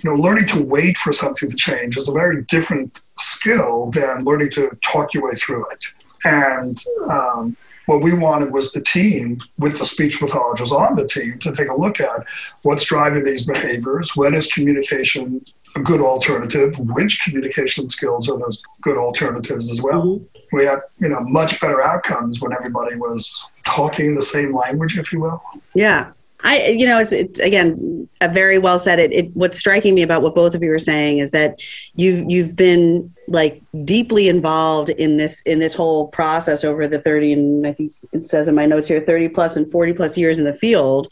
You 0.03 0.09
know, 0.09 0.15
learning 0.15 0.47
to 0.47 0.63
wait 0.63 0.97
for 0.97 1.13
something 1.13 1.49
to 1.49 1.55
change 1.55 1.97
is 1.97 2.09
a 2.09 2.13
very 2.13 2.43
different 2.43 3.01
skill 3.19 3.89
than 3.91 4.23
learning 4.23 4.51
to 4.51 4.77
talk 4.83 5.13
your 5.13 5.23
way 5.23 5.35
through 5.35 5.65
it. 5.71 5.85
And 6.25 6.83
um, 7.09 7.57
what 7.87 8.01
we 8.01 8.13
wanted 8.13 8.51
was 8.51 8.71
the 8.71 8.81
team 8.81 9.41
with 9.57 9.79
the 9.79 9.85
speech 9.85 10.19
pathologists 10.19 10.73
on 10.73 10.95
the 10.95 11.07
team 11.07 11.39
to 11.39 11.53
take 11.53 11.69
a 11.69 11.75
look 11.75 11.99
at 11.99 12.25
what's 12.63 12.85
driving 12.85 13.23
these 13.23 13.45
behaviors, 13.45 14.15
when 14.15 14.33
is 14.33 14.51
communication 14.51 15.43
a 15.75 15.79
good 15.79 16.01
alternative, 16.01 16.75
which 16.77 17.21
communication 17.23 17.87
skills 17.87 18.29
are 18.29 18.37
those 18.37 18.61
good 18.81 18.97
alternatives 18.97 19.71
as 19.71 19.81
well. 19.81 20.05
Mm-hmm. 20.05 20.57
We 20.57 20.65
had, 20.65 20.79
you 20.99 21.09
know, 21.09 21.21
much 21.21 21.59
better 21.59 21.81
outcomes 21.81 22.41
when 22.41 22.53
everybody 22.53 22.95
was 22.95 23.49
talking 23.65 24.15
the 24.15 24.21
same 24.21 24.53
language, 24.53 24.97
if 24.97 25.11
you 25.11 25.21
will. 25.21 25.41
Yeah. 25.73 26.11
I, 26.47 26.67
you 26.67 26.85
know, 26.85 26.97
it's, 26.97 27.11
it's 27.11 27.39
again, 27.39 28.07
a 28.21 28.29
very 28.29 28.57
well 28.57 28.79
said. 28.79 28.99
It, 28.99 29.11
it, 29.11 29.35
what's 29.35 29.59
striking 29.59 29.93
me 29.93 30.01
about 30.01 30.21
what 30.21 30.33
both 30.33 30.55
of 30.55 30.63
you 30.63 30.71
are 30.71 30.79
saying 30.79 31.19
is 31.19 31.31
that 31.31 31.61
you've, 31.95 32.25
you've 32.31 32.55
been 32.55 33.13
like 33.27 33.61
deeply 33.83 34.29
involved 34.29 34.89
in 34.89 35.17
this, 35.17 35.41
in 35.41 35.59
this 35.59 35.73
whole 35.73 36.07
process 36.07 36.63
over 36.63 36.87
the 36.87 36.99
30 36.99 37.33
and 37.33 37.67
I 37.67 37.73
think 37.73 37.93
it 38.13 38.29
says 38.29 38.47
in 38.47 38.55
my 38.55 38.65
notes 38.65 38.87
here, 38.87 39.01
30 39.01 39.27
plus 39.29 39.57
and 39.57 39.69
40 39.69 39.91
plus 39.91 40.17
years 40.17 40.37
in 40.37 40.45
the 40.45 40.55
field 40.55 41.11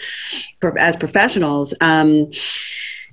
as 0.77 0.95
professionals. 0.95 1.73
Um, 1.81 2.31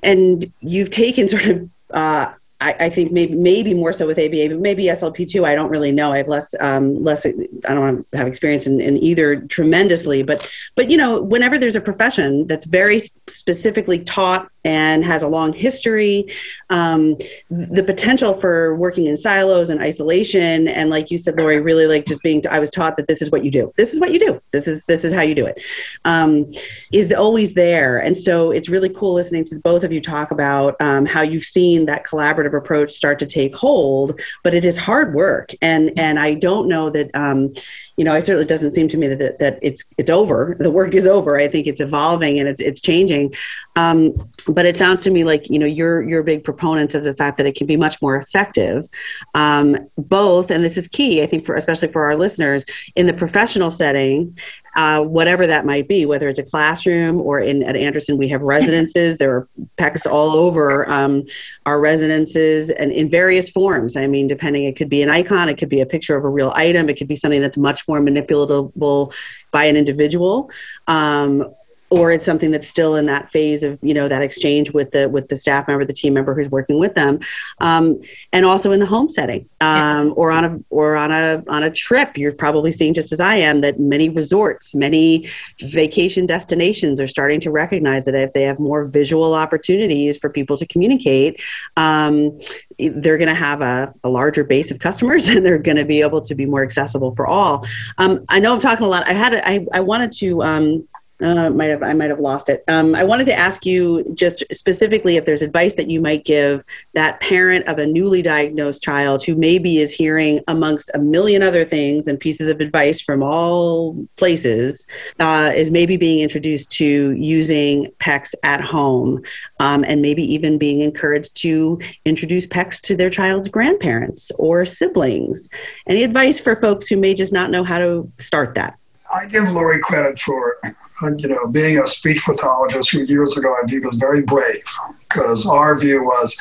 and 0.04 0.52
you've 0.60 0.90
taken 0.90 1.26
sort 1.26 1.46
of 1.46 1.70
uh, 1.90 2.32
I, 2.62 2.86
I, 2.86 2.88
think 2.88 3.12
maybe 3.12 3.34
maybe 3.34 3.74
more 3.74 3.92
so 3.92 4.06
with 4.06 4.18
ABA, 4.18 4.48
but 4.50 4.60
maybe 4.60 4.84
SLP 4.84 5.28
too. 5.28 5.44
I 5.44 5.54
don't 5.54 5.70
really 5.70 5.90
know. 5.90 6.12
I 6.12 6.18
have 6.18 6.28
less 6.28 6.54
um, 6.60 6.96
less. 7.02 7.26
I 7.26 7.74
don't 7.74 8.06
have 8.12 8.26
experience 8.26 8.66
in, 8.66 8.80
in, 8.80 8.96
either 8.98 9.40
tremendously, 9.46 10.22
but 10.22 10.48
but 10.74 10.90
you 10.90 10.96
know, 10.96 11.20
whenever 11.20 11.58
there's 11.58 11.76
a 11.76 11.80
profession 11.80 12.46
that's 12.46 12.66
very 12.66 13.00
specifically 13.26 13.98
taught 13.98 14.51
and 14.64 15.04
has 15.04 15.22
a 15.22 15.28
long 15.28 15.52
history. 15.52 16.26
Um, 16.70 17.16
the 17.50 17.82
potential 17.82 18.38
for 18.38 18.76
working 18.76 19.06
in 19.06 19.16
silos 19.16 19.70
and 19.70 19.80
isolation, 19.80 20.68
and 20.68 20.90
like 20.90 21.10
you 21.10 21.18
said, 21.18 21.36
Lori, 21.36 21.60
really 21.60 21.86
like 21.86 22.06
just 22.06 22.22
being. 22.22 22.46
I 22.48 22.58
was 22.58 22.70
taught 22.70 22.96
that 22.96 23.08
this 23.08 23.22
is 23.22 23.30
what 23.30 23.44
you 23.44 23.50
do. 23.50 23.72
This 23.76 23.92
is 23.92 24.00
what 24.00 24.12
you 24.12 24.18
do. 24.18 24.40
This 24.52 24.66
is 24.66 24.86
this 24.86 25.04
is 25.04 25.12
how 25.12 25.22
you 25.22 25.34
do 25.34 25.46
it. 25.46 25.62
Um, 26.04 26.52
is 26.92 27.12
always 27.12 27.54
there, 27.54 27.98
and 27.98 28.16
so 28.16 28.50
it's 28.50 28.68
really 28.68 28.88
cool 28.88 29.14
listening 29.14 29.44
to 29.46 29.56
both 29.58 29.84
of 29.84 29.92
you 29.92 30.00
talk 30.00 30.30
about 30.30 30.80
um, 30.80 31.06
how 31.06 31.22
you've 31.22 31.44
seen 31.44 31.86
that 31.86 32.04
collaborative 32.06 32.56
approach 32.56 32.90
start 32.90 33.18
to 33.18 33.26
take 33.26 33.54
hold. 33.54 34.20
But 34.42 34.54
it 34.54 34.64
is 34.64 34.76
hard 34.76 35.14
work, 35.14 35.52
and 35.60 35.92
and 35.98 36.18
I 36.18 36.34
don't 36.34 36.68
know 36.68 36.90
that 36.90 37.14
um, 37.14 37.54
you 37.96 38.04
know, 38.04 38.14
it 38.14 38.24
certainly 38.24 38.46
doesn't 38.46 38.70
seem 38.70 38.88
to 38.88 38.96
me 38.96 39.08
that, 39.08 39.18
that, 39.18 39.38
that 39.38 39.58
it's 39.62 39.84
it's 39.98 40.10
over. 40.10 40.56
The 40.58 40.70
work 40.70 40.94
is 40.94 41.06
over. 41.06 41.38
I 41.38 41.48
think 41.48 41.66
it's 41.66 41.80
evolving 41.80 42.40
and 42.40 42.48
it's 42.48 42.60
it's 42.60 42.80
changing. 42.80 43.34
Um, 43.74 44.14
but 44.46 44.66
it 44.66 44.76
sounds 44.76 45.00
to 45.02 45.10
me 45.10 45.24
like 45.24 45.48
you 45.48 45.58
know 45.58 45.66
you're 45.66 46.02
you're 46.02 46.22
big 46.22 46.44
proponents 46.44 46.94
of 46.94 47.04
the 47.04 47.14
fact 47.14 47.38
that 47.38 47.46
it 47.46 47.54
can 47.54 47.66
be 47.66 47.76
much 47.76 48.02
more 48.02 48.16
effective 48.16 48.86
um, 49.34 49.76
both 49.96 50.50
and 50.50 50.62
this 50.62 50.76
is 50.76 50.88
key 50.88 51.22
i 51.22 51.26
think 51.26 51.46
for 51.46 51.54
especially 51.54 51.88
for 51.88 52.04
our 52.04 52.16
listeners 52.16 52.66
in 52.96 53.06
the 53.06 53.14
professional 53.14 53.70
setting 53.70 54.36
uh, 54.74 55.02
whatever 55.02 55.46
that 55.46 55.66
might 55.66 55.86
be, 55.86 56.06
whether 56.06 56.28
it's 56.28 56.38
a 56.38 56.42
classroom 56.42 57.20
or 57.20 57.40
in 57.40 57.62
at 57.62 57.76
Anderson, 57.76 58.16
we 58.16 58.28
have 58.28 58.40
residences. 58.40 59.18
There 59.18 59.36
are 59.36 59.48
PECS 59.76 60.10
all 60.10 60.30
over 60.30 60.88
um, 60.90 61.24
our 61.66 61.78
residences 61.78 62.70
and 62.70 62.90
in 62.90 63.10
various 63.10 63.50
forms. 63.50 63.96
I 63.96 64.06
mean, 64.06 64.26
depending, 64.26 64.64
it 64.64 64.76
could 64.76 64.88
be 64.88 65.02
an 65.02 65.10
icon, 65.10 65.48
it 65.48 65.58
could 65.58 65.68
be 65.68 65.80
a 65.80 65.86
picture 65.86 66.16
of 66.16 66.24
a 66.24 66.28
real 66.28 66.52
item, 66.56 66.88
it 66.88 66.96
could 66.96 67.08
be 67.08 67.16
something 67.16 67.42
that's 67.42 67.58
much 67.58 67.86
more 67.86 68.00
manipulatable 68.00 69.12
by 69.50 69.64
an 69.64 69.76
individual. 69.76 70.50
Um, 70.88 71.52
or 71.92 72.10
it's 72.10 72.24
something 72.24 72.50
that's 72.50 72.66
still 72.66 72.96
in 72.96 73.04
that 73.04 73.30
phase 73.30 73.62
of 73.62 73.78
you 73.82 73.92
know 73.92 74.08
that 74.08 74.22
exchange 74.22 74.72
with 74.72 74.90
the 74.92 75.08
with 75.10 75.28
the 75.28 75.36
staff 75.36 75.68
member 75.68 75.84
the 75.84 75.92
team 75.92 76.14
member 76.14 76.34
who's 76.34 76.48
working 76.48 76.78
with 76.78 76.94
them 76.94 77.20
um, 77.60 78.00
and 78.32 78.46
also 78.46 78.72
in 78.72 78.80
the 78.80 78.86
home 78.86 79.08
setting 79.08 79.46
um, 79.60 80.14
or 80.16 80.30
on 80.30 80.44
a 80.44 80.58
or 80.70 80.96
on 80.96 81.12
a 81.12 81.42
on 81.48 81.62
a 81.62 81.70
trip. 81.70 82.16
You're 82.16 82.32
probably 82.32 82.72
seeing 82.72 82.94
just 82.94 83.12
as 83.12 83.20
i 83.20 83.34
am 83.34 83.60
that 83.60 83.78
many 83.78 84.08
resorts 84.08 84.74
many 84.74 85.28
vacation 85.60 86.24
destinations 86.24 86.98
are 86.98 87.06
starting 87.06 87.40
to 87.40 87.50
recognize 87.50 88.06
that 88.06 88.14
if 88.14 88.32
they 88.32 88.42
have 88.42 88.58
more 88.58 88.86
visual 88.86 89.34
opportunities 89.34 90.16
for 90.16 90.30
people 90.30 90.56
to 90.56 90.66
communicate 90.66 91.40
um, 91.76 92.40
they're 92.78 93.18
going 93.18 93.28
to 93.28 93.34
have 93.34 93.60
a, 93.60 93.92
a, 94.02 94.08
larger 94.08 94.44
base 94.44 94.70
of 94.70 94.78
customers 94.78 95.28
and 95.32 95.44
they're 95.44 95.58
going 95.58 95.76
to 95.76 95.84
be 95.84 96.00
able 96.00 96.22
to 96.22 96.34
be 96.34 96.46
more 96.46 96.62
accessible 96.62 97.14
for 97.14 97.26
all. 97.26 97.66
Um, 97.98 98.24
i 98.28 98.38
know 98.38 98.54
i'm 98.54 98.60
talking 98.60 98.86
a 98.86 98.88
lot. 98.88 99.06
I 99.06 99.12
had 99.12 99.34
I, 99.34 99.66
I 99.72 99.80
wanted 99.80 100.12
to 100.12 100.42
um, 100.42 100.88
uh, 101.22 101.50
might 101.50 101.70
have 101.70 101.82
I 101.82 101.94
might 101.94 102.10
have 102.10 102.20
lost 102.20 102.48
it. 102.48 102.64
Um, 102.68 102.94
I 102.94 103.04
wanted 103.04 103.26
to 103.26 103.34
ask 103.34 103.64
you 103.64 104.04
just 104.14 104.44
specifically 104.52 105.16
if 105.16 105.24
there's 105.24 105.42
advice 105.42 105.74
that 105.74 105.88
you 105.88 106.00
might 106.00 106.24
give 106.24 106.64
that 106.94 107.20
parent 107.20 107.66
of 107.68 107.78
a 107.78 107.86
newly 107.86 108.22
diagnosed 108.22 108.82
child 108.82 109.22
who 109.22 109.36
maybe 109.36 109.78
is 109.78 109.92
hearing 109.92 110.40
amongst 110.48 110.90
a 110.94 110.98
million 110.98 111.42
other 111.42 111.64
things 111.64 112.06
and 112.06 112.18
pieces 112.18 112.48
of 112.48 112.60
advice 112.60 113.00
from 113.00 113.22
all 113.22 113.96
places 114.16 114.86
uh, 115.20 115.52
is 115.54 115.70
maybe 115.70 115.96
being 115.96 116.20
introduced 116.20 116.72
to 116.72 117.12
using 117.12 117.86
PECS 118.00 118.34
at 118.42 118.60
home 118.60 119.22
um, 119.60 119.84
and 119.84 120.02
maybe 120.02 120.22
even 120.22 120.58
being 120.58 120.80
encouraged 120.80 121.36
to 121.36 121.78
introduce 122.04 122.46
PECS 122.46 122.80
to 122.80 122.96
their 122.96 123.10
child's 123.10 123.48
grandparents 123.48 124.32
or 124.38 124.64
siblings. 124.64 125.48
Any 125.86 126.02
advice 126.02 126.38
for 126.38 126.56
folks 126.60 126.88
who 126.88 126.96
may 126.96 127.14
just 127.14 127.32
not 127.32 127.50
know 127.50 127.62
how 127.62 127.78
to 127.78 128.10
start 128.18 128.54
that? 128.56 128.76
I 129.12 129.26
give 129.26 129.50
Lori 129.50 129.78
credit 129.80 130.18
for, 130.18 130.56
uh, 130.64 131.10
you 131.18 131.28
know, 131.28 131.46
being 131.46 131.78
a 131.78 131.86
speech 131.86 132.22
pathologist 132.24 132.90
who 132.90 133.00
years 133.00 133.36
ago 133.36 133.54
I 133.54 133.66
viewed 133.66 133.86
as 133.86 133.96
very 133.96 134.22
brave 134.22 134.64
because 135.08 135.46
our 135.46 135.78
view 135.78 136.02
was 136.02 136.36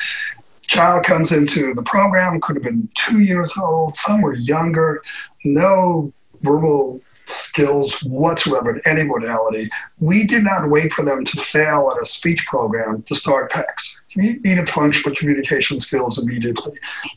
child 0.62 1.04
comes 1.04 1.32
into 1.32 1.74
the 1.74 1.82
program, 1.82 2.40
could 2.40 2.56
have 2.56 2.64
been 2.64 2.88
two 2.94 3.20
years 3.20 3.52
old, 3.58 3.94
some 3.94 4.22
were 4.22 4.34
younger, 4.34 5.02
no 5.44 6.12
verbal 6.40 7.00
skills 7.26 8.02
whatsoever 8.04 8.76
in 8.76 8.80
any 8.86 9.04
modality. 9.06 9.68
We 10.00 10.26
did 10.26 10.42
not 10.42 10.70
wait 10.70 10.92
for 10.92 11.04
them 11.04 11.24
to 11.24 11.36
fail 11.38 11.92
at 11.94 12.02
a 12.02 12.06
speech 12.06 12.46
program 12.46 13.02
to 13.02 13.14
start 13.14 13.52
PECS. 13.52 14.02
You 14.10 14.40
needed 14.40 14.68
functional 14.68 15.14
communication 15.14 15.78
skills 15.78 16.18
immediately 16.18 16.72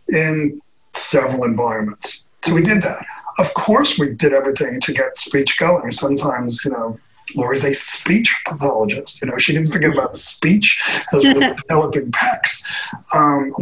in 0.10 0.62
several 0.94 1.46
environments. 1.46 2.28
So 2.44 2.54
we 2.54 2.62
did 2.62 2.84
that 2.84 3.06
of 3.40 3.54
course 3.54 4.00
we 4.00 4.10
did 4.10 4.34
everything 4.34 4.80
to 4.82 4.94
get 4.94 5.18
speech 5.20 5.58
going. 5.58 5.92
Sometimes, 5.92 6.64
you 6.64 6.72
know, 6.72 7.00
Lori's 7.36 7.66
a 7.66 7.74
speech 7.74 8.42
pathologist. 8.48 9.22
You 9.22 9.32
know, 9.32 9.38
she 9.38 9.54
didn't 9.54 9.72
forget 9.72 9.94
about 9.94 10.16
speech 10.16 10.82
as 11.14 11.24
we 11.24 11.34
were 11.34 11.56
developing 11.68 12.12
PECS. 12.12 12.64
Um, 13.14 13.56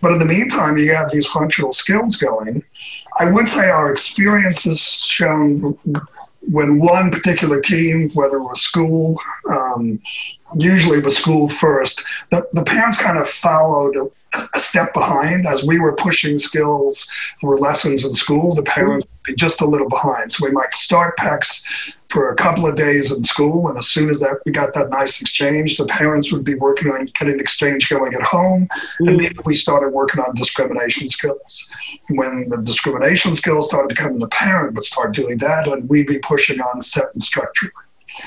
but 0.00 0.12
in 0.12 0.18
the 0.18 0.24
meantime, 0.24 0.78
you 0.78 0.94
have 0.94 1.12
these 1.12 1.26
functional 1.26 1.72
skills 1.72 2.16
going. 2.16 2.64
I 3.18 3.30
would 3.30 3.48
say 3.48 3.68
our 3.68 3.92
experiences 3.92 5.04
shown 5.04 5.78
when 6.50 6.80
one 6.80 7.10
particular 7.10 7.60
team, 7.60 8.10
whether 8.14 8.38
it 8.38 8.42
was 8.42 8.62
school, 8.62 9.20
um, 9.48 10.00
usually 10.56 10.98
it 10.98 11.04
was 11.04 11.16
school 11.16 11.48
first, 11.48 12.02
the, 12.30 12.46
the 12.52 12.64
parents 12.64 13.00
kind 13.00 13.18
of 13.18 13.28
followed 13.28 13.96
a 14.54 14.58
step 14.60 14.94
behind 14.94 15.46
as 15.46 15.64
we 15.64 15.78
were 15.78 15.94
pushing 15.94 16.38
skills 16.38 17.08
or 17.42 17.58
lessons 17.58 18.04
in 18.04 18.14
school. 18.14 18.54
The 18.54 18.62
parents 18.62 19.06
would 19.06 19.32
be 19.32 19.34
just 19.34 19.60
a 19.60 19.66
little 19.66 19.88
behind. 19.88 20.32
So 20.32 20.46
we 20.46 20.52
might 20.52 20.72
start 20.74 21.16
PECS 21.18 21.64
for 22.08 22.30
a 22.30 22.36
couple 22.36 22.66
of 22.66 22.76
days 22.76 23.10
in 23.10 23.22
school, 23.22 23.68
and 23.68 23.78
as 23.78 23.88
soon 23.88 24.10
as 24.10 24.20
that 24.20 24.36
we 24.44 24.52
got 24.52 24.74
that 24.74 24.90
nice 24.90 25.22
exchange, 25.22 25.78
the 25.78 25.86
parents 25.86 26.30
would 26.30 26.44
be 26.44 26.54
working 26.54 26.92
on 26.92 27.06
getting 27.18 27.38
the 27.38 27.42
exchange 27.42 27.88
going 27.88 28.12
at 28.12 28.20
home, 28.20 28.68
and 29.00 29.16
maybe 29.16 29.34
we 29.46 29.54
started 29.54 29.88
working 29.88 30.20
on 30.20 30.34
discrimination 30.34 31.08
skills. 31.08 31.70
When 32.10 32.50
the 32.50 32.60
discrimination 32.60 33.34
skills 33.34 33.68
started 33.70 33.96
to 33.96 34.02
come, 34.02 34.18
the 34.18 34.28
parent 34.28 34.74
would 34.74 34.84
start 34.84 35.14
doing 35.14 35.38
that, 35.38 35.66
and 35.66 35.88
we'd 35.88 36.06
be 36.06 36.18
pushing 36.18 36.60
on 36.60 36.82
set 36.82 37.06
and 37.14 37.22
structure. 37.22 37.72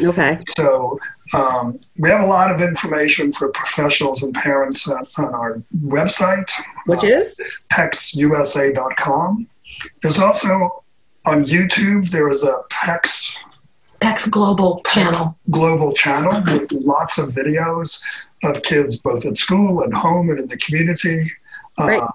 Okay. 0.01 0.39
So 0.57 0.99
um, 1.33 1.79
we 1.97 2.09
have 2.09 2.21
a 2.21 2.25
lot 2.25 2.51
of 2.51 2.61
information 2.61 3.31
for 3.31 3.49
professionals 3.49 4.23
and 4.23 4.33
parents 4.33 4.87
on, 4.87 5.05
on 5.17 5.33
our 5.33 5.61
website, 5.83 6.49
which 6.85 7.03
uh, 7.03 7.07
is 7.07 7.41
pecsusa.com. 7.71 9.47
There's 10.01 10.19
also 10.19 10.83
on 11.25 11.45
YouTube, 11.45 12.09
there 12.11 12.29
is 12.29 12.43
a 12.43 12.61
PEX. 12.69 13.37
PECS 14.01 14.29
Global 14.29 14.81
PECS 14.85 14.93
channel. 14.93 15.39
Global 15.49 15.93
channel 15.93 16.43
with 16.45 16.71
lots 16.71 17.17
of 17.17 17.29
videos 17.29 18.01
of 18.43 18.61
kids 18.63 18.97
both 18.97 19.25
at 19.25 19.37
school 19.37 19.81
and 19.81 19.93
home 19.93 20.29
and 20.29 20.39
in 20.39 20.47
the 20.47 20.57
community. 20.57 21.21
Right. 21.79 21.99
Uh, 21.99 22.11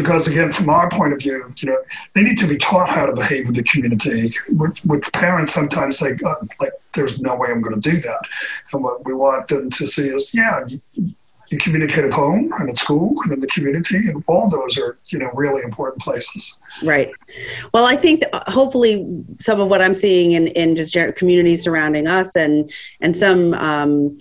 because 0.00 0.26
again, 0.26 0.52
from 0.52 0.68
our 0.70 0.88
point 0.88 1.12
of 1.12 1.18
view, 1.20 1.52
you 1.58 1.68
know, 1.68 1.78
they 2.14 2.22
need 2.22 2.38
to 2.38 2.46
be 2.46 2.56
taught 2.56 2.88
how 2.88 3.06
to 3.06 3.12
behave 3.12 3.46
in 3.46 3.54
the 3.54 3.62
community. 3.62 4.28
With, 4.50 4.76
with 4.84 5.02
parents, 5.12 5.52
sometimes 5.52 5.98
they 5.98 6.12
uh, 6.12 6.34
like, 6.60 6.72
there's 6.94 7.20
no 7.20 7.34
way 7.36 7.48
I'm 7.50 7.60
going 7.60 7.80
to 7.80 7.90
do 7.90 7.96
that. 7.96 8.20
And 8.72 8.82
what 8.82 9.04
we 9.04 9.12
want 9.14 9.48
them 9.48 9.70
to 9.70 9.86
see 9.86 10.08
is, 10.08 10.32
yeah, 10.34 10.64
you, 10.66 10.80
you 11.50 11.58
communicate 11.58 12.04
at 12.04 12.12
home 12.12 12.50
and 12.58 12.70
at 12.70 12.78
school 12.78 13.14
and 13.24 13.32
in 13.34 13.40
the 13.40 13.46
community, 13.48 13.98
and 14.08 14.22
all 14.28 14.48
those 14.48 14.78
are, 14.78 14.98
you 15.06 15.18
know, 15.18 15.30
really 15.34 15.62
important 15.62 16.00
places. 16.00 16.62
Right. 16.82 17.10
Well, 17.74 17.86
I 17.86 17.96
think 17.96 18.22
hopefully 18.46 19.24
some 19.40 19.60
of 19.60 19.68
what 19.68 19.82
I'm 19.82 19.94
seeing 19.94 20.32
in, 20.32 20.48
in 20.48 20.76
just 20.76 20.96
communities 21.16 21.64
surrounding 21.64 22.06
us 22.06 22.36
and 22.36 22.72
and 23.00 23.16
some 23.16 23.54
um, 23.54 24.20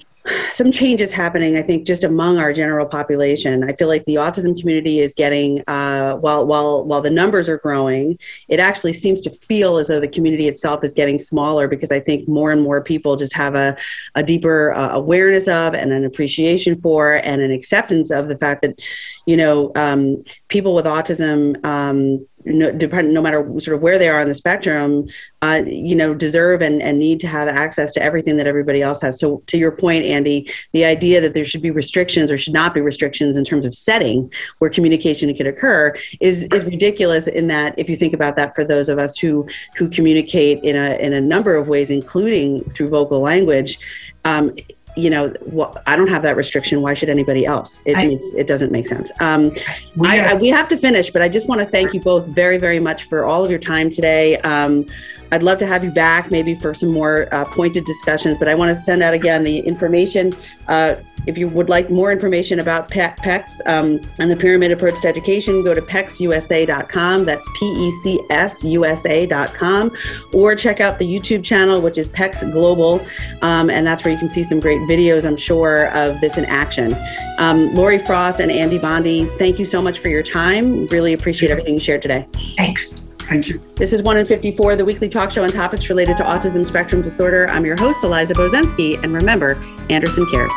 some 0.51 0.71
changes 0.71 1.11
happening 1.11 1.57
i 1.57 1.61
think 1.61 1.85
just 1.85 2.03
among 2.03 2.37
our 2.37 2.53
general 2.53 2.85
population. 2.85 3.63
I 3.63 3.73
feel 3.73 3.87
like 3.87 4.05
the 4.05 4.15
autism 4.15 4.59
community 4.59 4.99
is 4.99 5.13
getting 5.13 5.63
uh, 5.67 6.15
while 6.15 6.45
while 6.45 6.85
while 6.85 7.01
the 7.01 7.09
numbers 7.09 7.47
are 7.47 7.57
growing 7.57 8.17
it 8.47 8.59
actually 8.59 8.93
seems 8.93 9.21
to 9.21 9.29
feel 9.29 9.77
as 9.77 9.87
though 9.87 9.99
the 9.99 10.07
community 10.07 10.47
itself 10.47 10.83
is 10.83 10.93
getting 10.93 11.19
smaller 11.19 11.67
because 11.67 11.91
i 11.91 11.99
think 11.99 12.27
more 12.27 12.51
and 12.51 12.61
more 12.61 12.81
people 12.83 13.15
just 13.15 13.33
have 13.33 13.55
a, 13.55 13.77
a 14.15 14.23
deeper 14.23 14.73
uh, 14.73 14.89
awareness 14.89 15.47
of 15.47 15.73
and 15.73 15.91
an 15.91 16.05
appreciation 16.05 16.79
for 16.79 17.13
and 17.23 17.41
an 17.41 17.51
acceptance 17.51 18.11
of 18.11 18.27
the 18.27 18.37
fact 18.37 18.61
that 18.61 18.79
you 19.25 19.37
know 19.37 19.71
um, 19.75 20.23
people 20.47 20.73
with 20.75 20.85
autism 20.85 21.63
um, 21.65 22.25
no, 22.45 22.71
depend, 22.71 23.13
no 23.13 23.21
matter 23.21 23.43
sort 23.59 23.75
of 23.75 23.81
where 23.81 23.99
they 23.99 24.07
are 24.07 24.21
on 24.21 24.27
the 24.27 24.33
spectrum, 24.33 25.07
uh, 25.41 25.61
you 25.65 25.95
know, 25.95 26.13
deserve 26.13 26.61
and, 26.61 26.81
and 26.81 26.99
need 26.99 27.19
to 27.19 27.27
have 27.27 27.47
access 27.47 27.93
to 27.93 28.01
everything 28.01 28.37
that 28.37 28.47
everybody 28.47 28.81
else 28.81 29.01
has. 29.01 29.19
So, 29.19 29.43
to 29.47 29.57
your 29.57 29.71
point, 29.71 30.05
Andy, 30.05 30.49
the 30.71 30.85
idea 30.85 31.21
that 31.21 31.33
there 31.33 31.45
should 31.45 31.61
be 31.61 31.71
restrictions 31.71 32.31
or 32.31 32.37
should 32.37 32.53
not 32.53 32.73
be 32.73 32.81
restrictions 32.81 33.37
in 33.37 33.43
terms 33.43 33.65
of 33.65 33.75
setting 33.75 34.31
where 34.59 34.69
communication 34.69 35.33
can 35.33 35.47
occur 35.47 35.93
is 36.19 36.43
is 36.43 36.65
ridiculous. 36.65 37.27
In 37.27 37.47
that, 37.47 37.77
if 37.77 37.89
you 37.89 37.95
think 37.95 38.13
about 38.13 38.35
that, 38.37 38.55
for 38.55 38.65
those 38.65 38.89
of 38.89 38.99
us 38.99 39.17
who 39.17 39.47
who 39.77 39.89
communicate 39.89 40.63
in 40.63 40.75
a 40.75 40.95
in 40.99 41.13
a 41.13 41.21
number 41.21 41.55
of 41.55 41.67
ways, 41.67 41.91
including 41.91 42.63
through 42.71 42.89
vocal 42.89 43.19
language. 43.19 43.79
Um, 44.25 44.53
you 44.95 45.09
know, 45.09 45.33
well, 45.45 45.75
I 45.87 45.95
don't 45.95 46.07
have 46.07 46.23
that 46.23 46.35
restriction. 46.35 46.81
Why 46.81 46.93
should 46.93 47.09
anybody 47.09 47.45
else? 47.45 47.81
It 47.85 47.95
I, 47.95 48.07
means 48.07 48.33
it 48.35 48.47
doesn't 48.47 48.71
make 48.71 48.87
sense. 48.87 49.11
Um, 49.19 49.55
we, 49.95 50.07
I, 50.07 50.15
have, 50.15 50.31
I, 50.31 50.33
we 50.35 50.49
have 50.49 50.67
to 50.69 50.77
finish, 50.77 51.09
but 51.09 51.21
I 51.21 51.29
just 51.29 51.47
want 51.47 51.61
to 51.61 51.67
thank 51.67 51.93
you 51.93 52.01
both 52.01 52.27
very, 52.27 52.57
very 52.57 52.79
much 52.79 53.03
for 53.03 53.25
all 53.25 53.43
of 53.43 53.49
your 53.49 53.59
time 53.59 53.89
today. 53.89 54.37
Um, 54.39 54.85
I'd 55.31 55.43
love 55.43 55.57
to 55.59 55.67
have 55.67 55.83
you 55.83 55.91
back 55.91 56.31
maybe 56.31 56.55
for 56.55 56.73
some 56.73 56.89
more 56.89 57.27
uh, 57.33 57.45
pointed 57.45 57.85
discussions, 57.85 58.37
but 58.37 58.47
I 58.47 58.55
want 58.55 58.69
to 58.69 58.75
send 58.75 59.03
out 59.03 59.13
again 59.13 59.43
the 59.43 59.59
information. 59.59 60.33
Uh, 60.67 60.95
if 61.27 61.37
you 61.37 61.47
would 61.49 61.69
like 61.69 61.89
more 61.89 62.11
information 62.11 62.59
about 62.59 62.89
PECS 62.89 63.61
um, 63.65 64.01
and 64.19 64.31
the 64.31 64.35
pyramid 64.35 64.71
approach 64.71 65.01
to 65.01 65.07
education, 65.07 65.63
go 65.63 65.73
to 65.73 65.81
PECSUSA.com. 65.81 67.25
That's 67.25 67.47
P 67.59 67.65
E 67.65 67.91
C 67.91 68.19
S 68.29 68.63
U 68.63 68.85
S 68.85 69.05
A.com. 69.05 69.91
Or 70.33 70.55
check 70.55 70.79
out 70.79 70.97
the 70.97 71.05
YouTube 71.05 71.43
channel, 71.43 71.81
which 71.81 71.97
is 71.97 72.07
PECS 72.09 72.51
Global. 72.51 73.05
Um, 73.41 73.69
and 73.69 73.85
that's 73.85 74.03
where 74.03 74.13
you 74.13 74.19
can 74.19 74.29
see 74.29 74.43
some 74.43 74.59
great 74.59 74.79
videos, 74.89 75.25
I'm 75.25 75.37
sure, 75.37 75.89
of 75.95 76.19
this 76.21 76.37
in 76.37 76.45
action. 76.45 76.95
Um, 77.37 77.73
Lori 77.75 77.99
Frost 77.99 78.39
and 78.39 78.51
Andy 78.51 78.77
Bondy, 78.77 79.25
thank 79.37 79.59
you 79.59 79.65
so 79.65 79.81
much 79.81 79.99
for 79.99 80.09
your 80.09 80.23
time. 80.23 80.87
Really 80.87 81.13
appreciate 81.13 81.51
everything 81.51 81.75
you 81.75 81.79
shared 81.79 82.01
today. 82.01 82.27
Thanks. 82.57 83.03
Thank 83.29 83.47
you. 83.47 83.59
This 83.75 83.93
is 83.93 84.01
1 84.01 84.17
in 84.17 84.25
54, 84.25 84.75
the 84.75 84.83
weekly 84.83 85.07
talk 85.07 85.29
show 85.29 85.43
on 85.43 85.49
topics 85.49 85.87
related 85.87 86.17
to 86.17 86.23
autism 86.23 86.65
spectrum 86.65 87.03
disorder. 87.03 87.47
I'm 87.47 87.63
your 87.63 87.77
host, 87.77 88.03
Eliza 88.03 88.33
Bozensky, 88.33 89.01
and 89.03 89.13
remember, 89.13 89.55
Anderson 89.91 90.25
cares. 90.31 90.51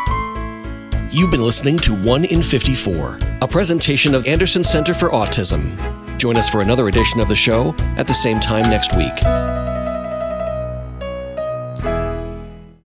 You've 1.13 1.31
been 1.31 1.45
listening 1.45 1.77
to 1.81 1.95
1 1.95 2.25
in 2.25 2.43
54, 2.43 3.19
a 3.43 3.47
presentation 3.47 4.15
of 4.15 4.27
Anderson 4.27 4.65
Center 4.65 4.95
for 4.95 5.11
Autism. 5.11 5.77
Join 6.17 6.39
us 6.39 6.49
for 6.49 6.63
another 6.63 6.89
edition 6.89 7.21
of 7.21 7.29
the 7.29 7.37
show 7.37 7.75
at 7.99 8.07
the 8.07 8.15
same 8.15 8.41
time 8.41 8.63
next 8.71 8.97
week. 8.97 9.62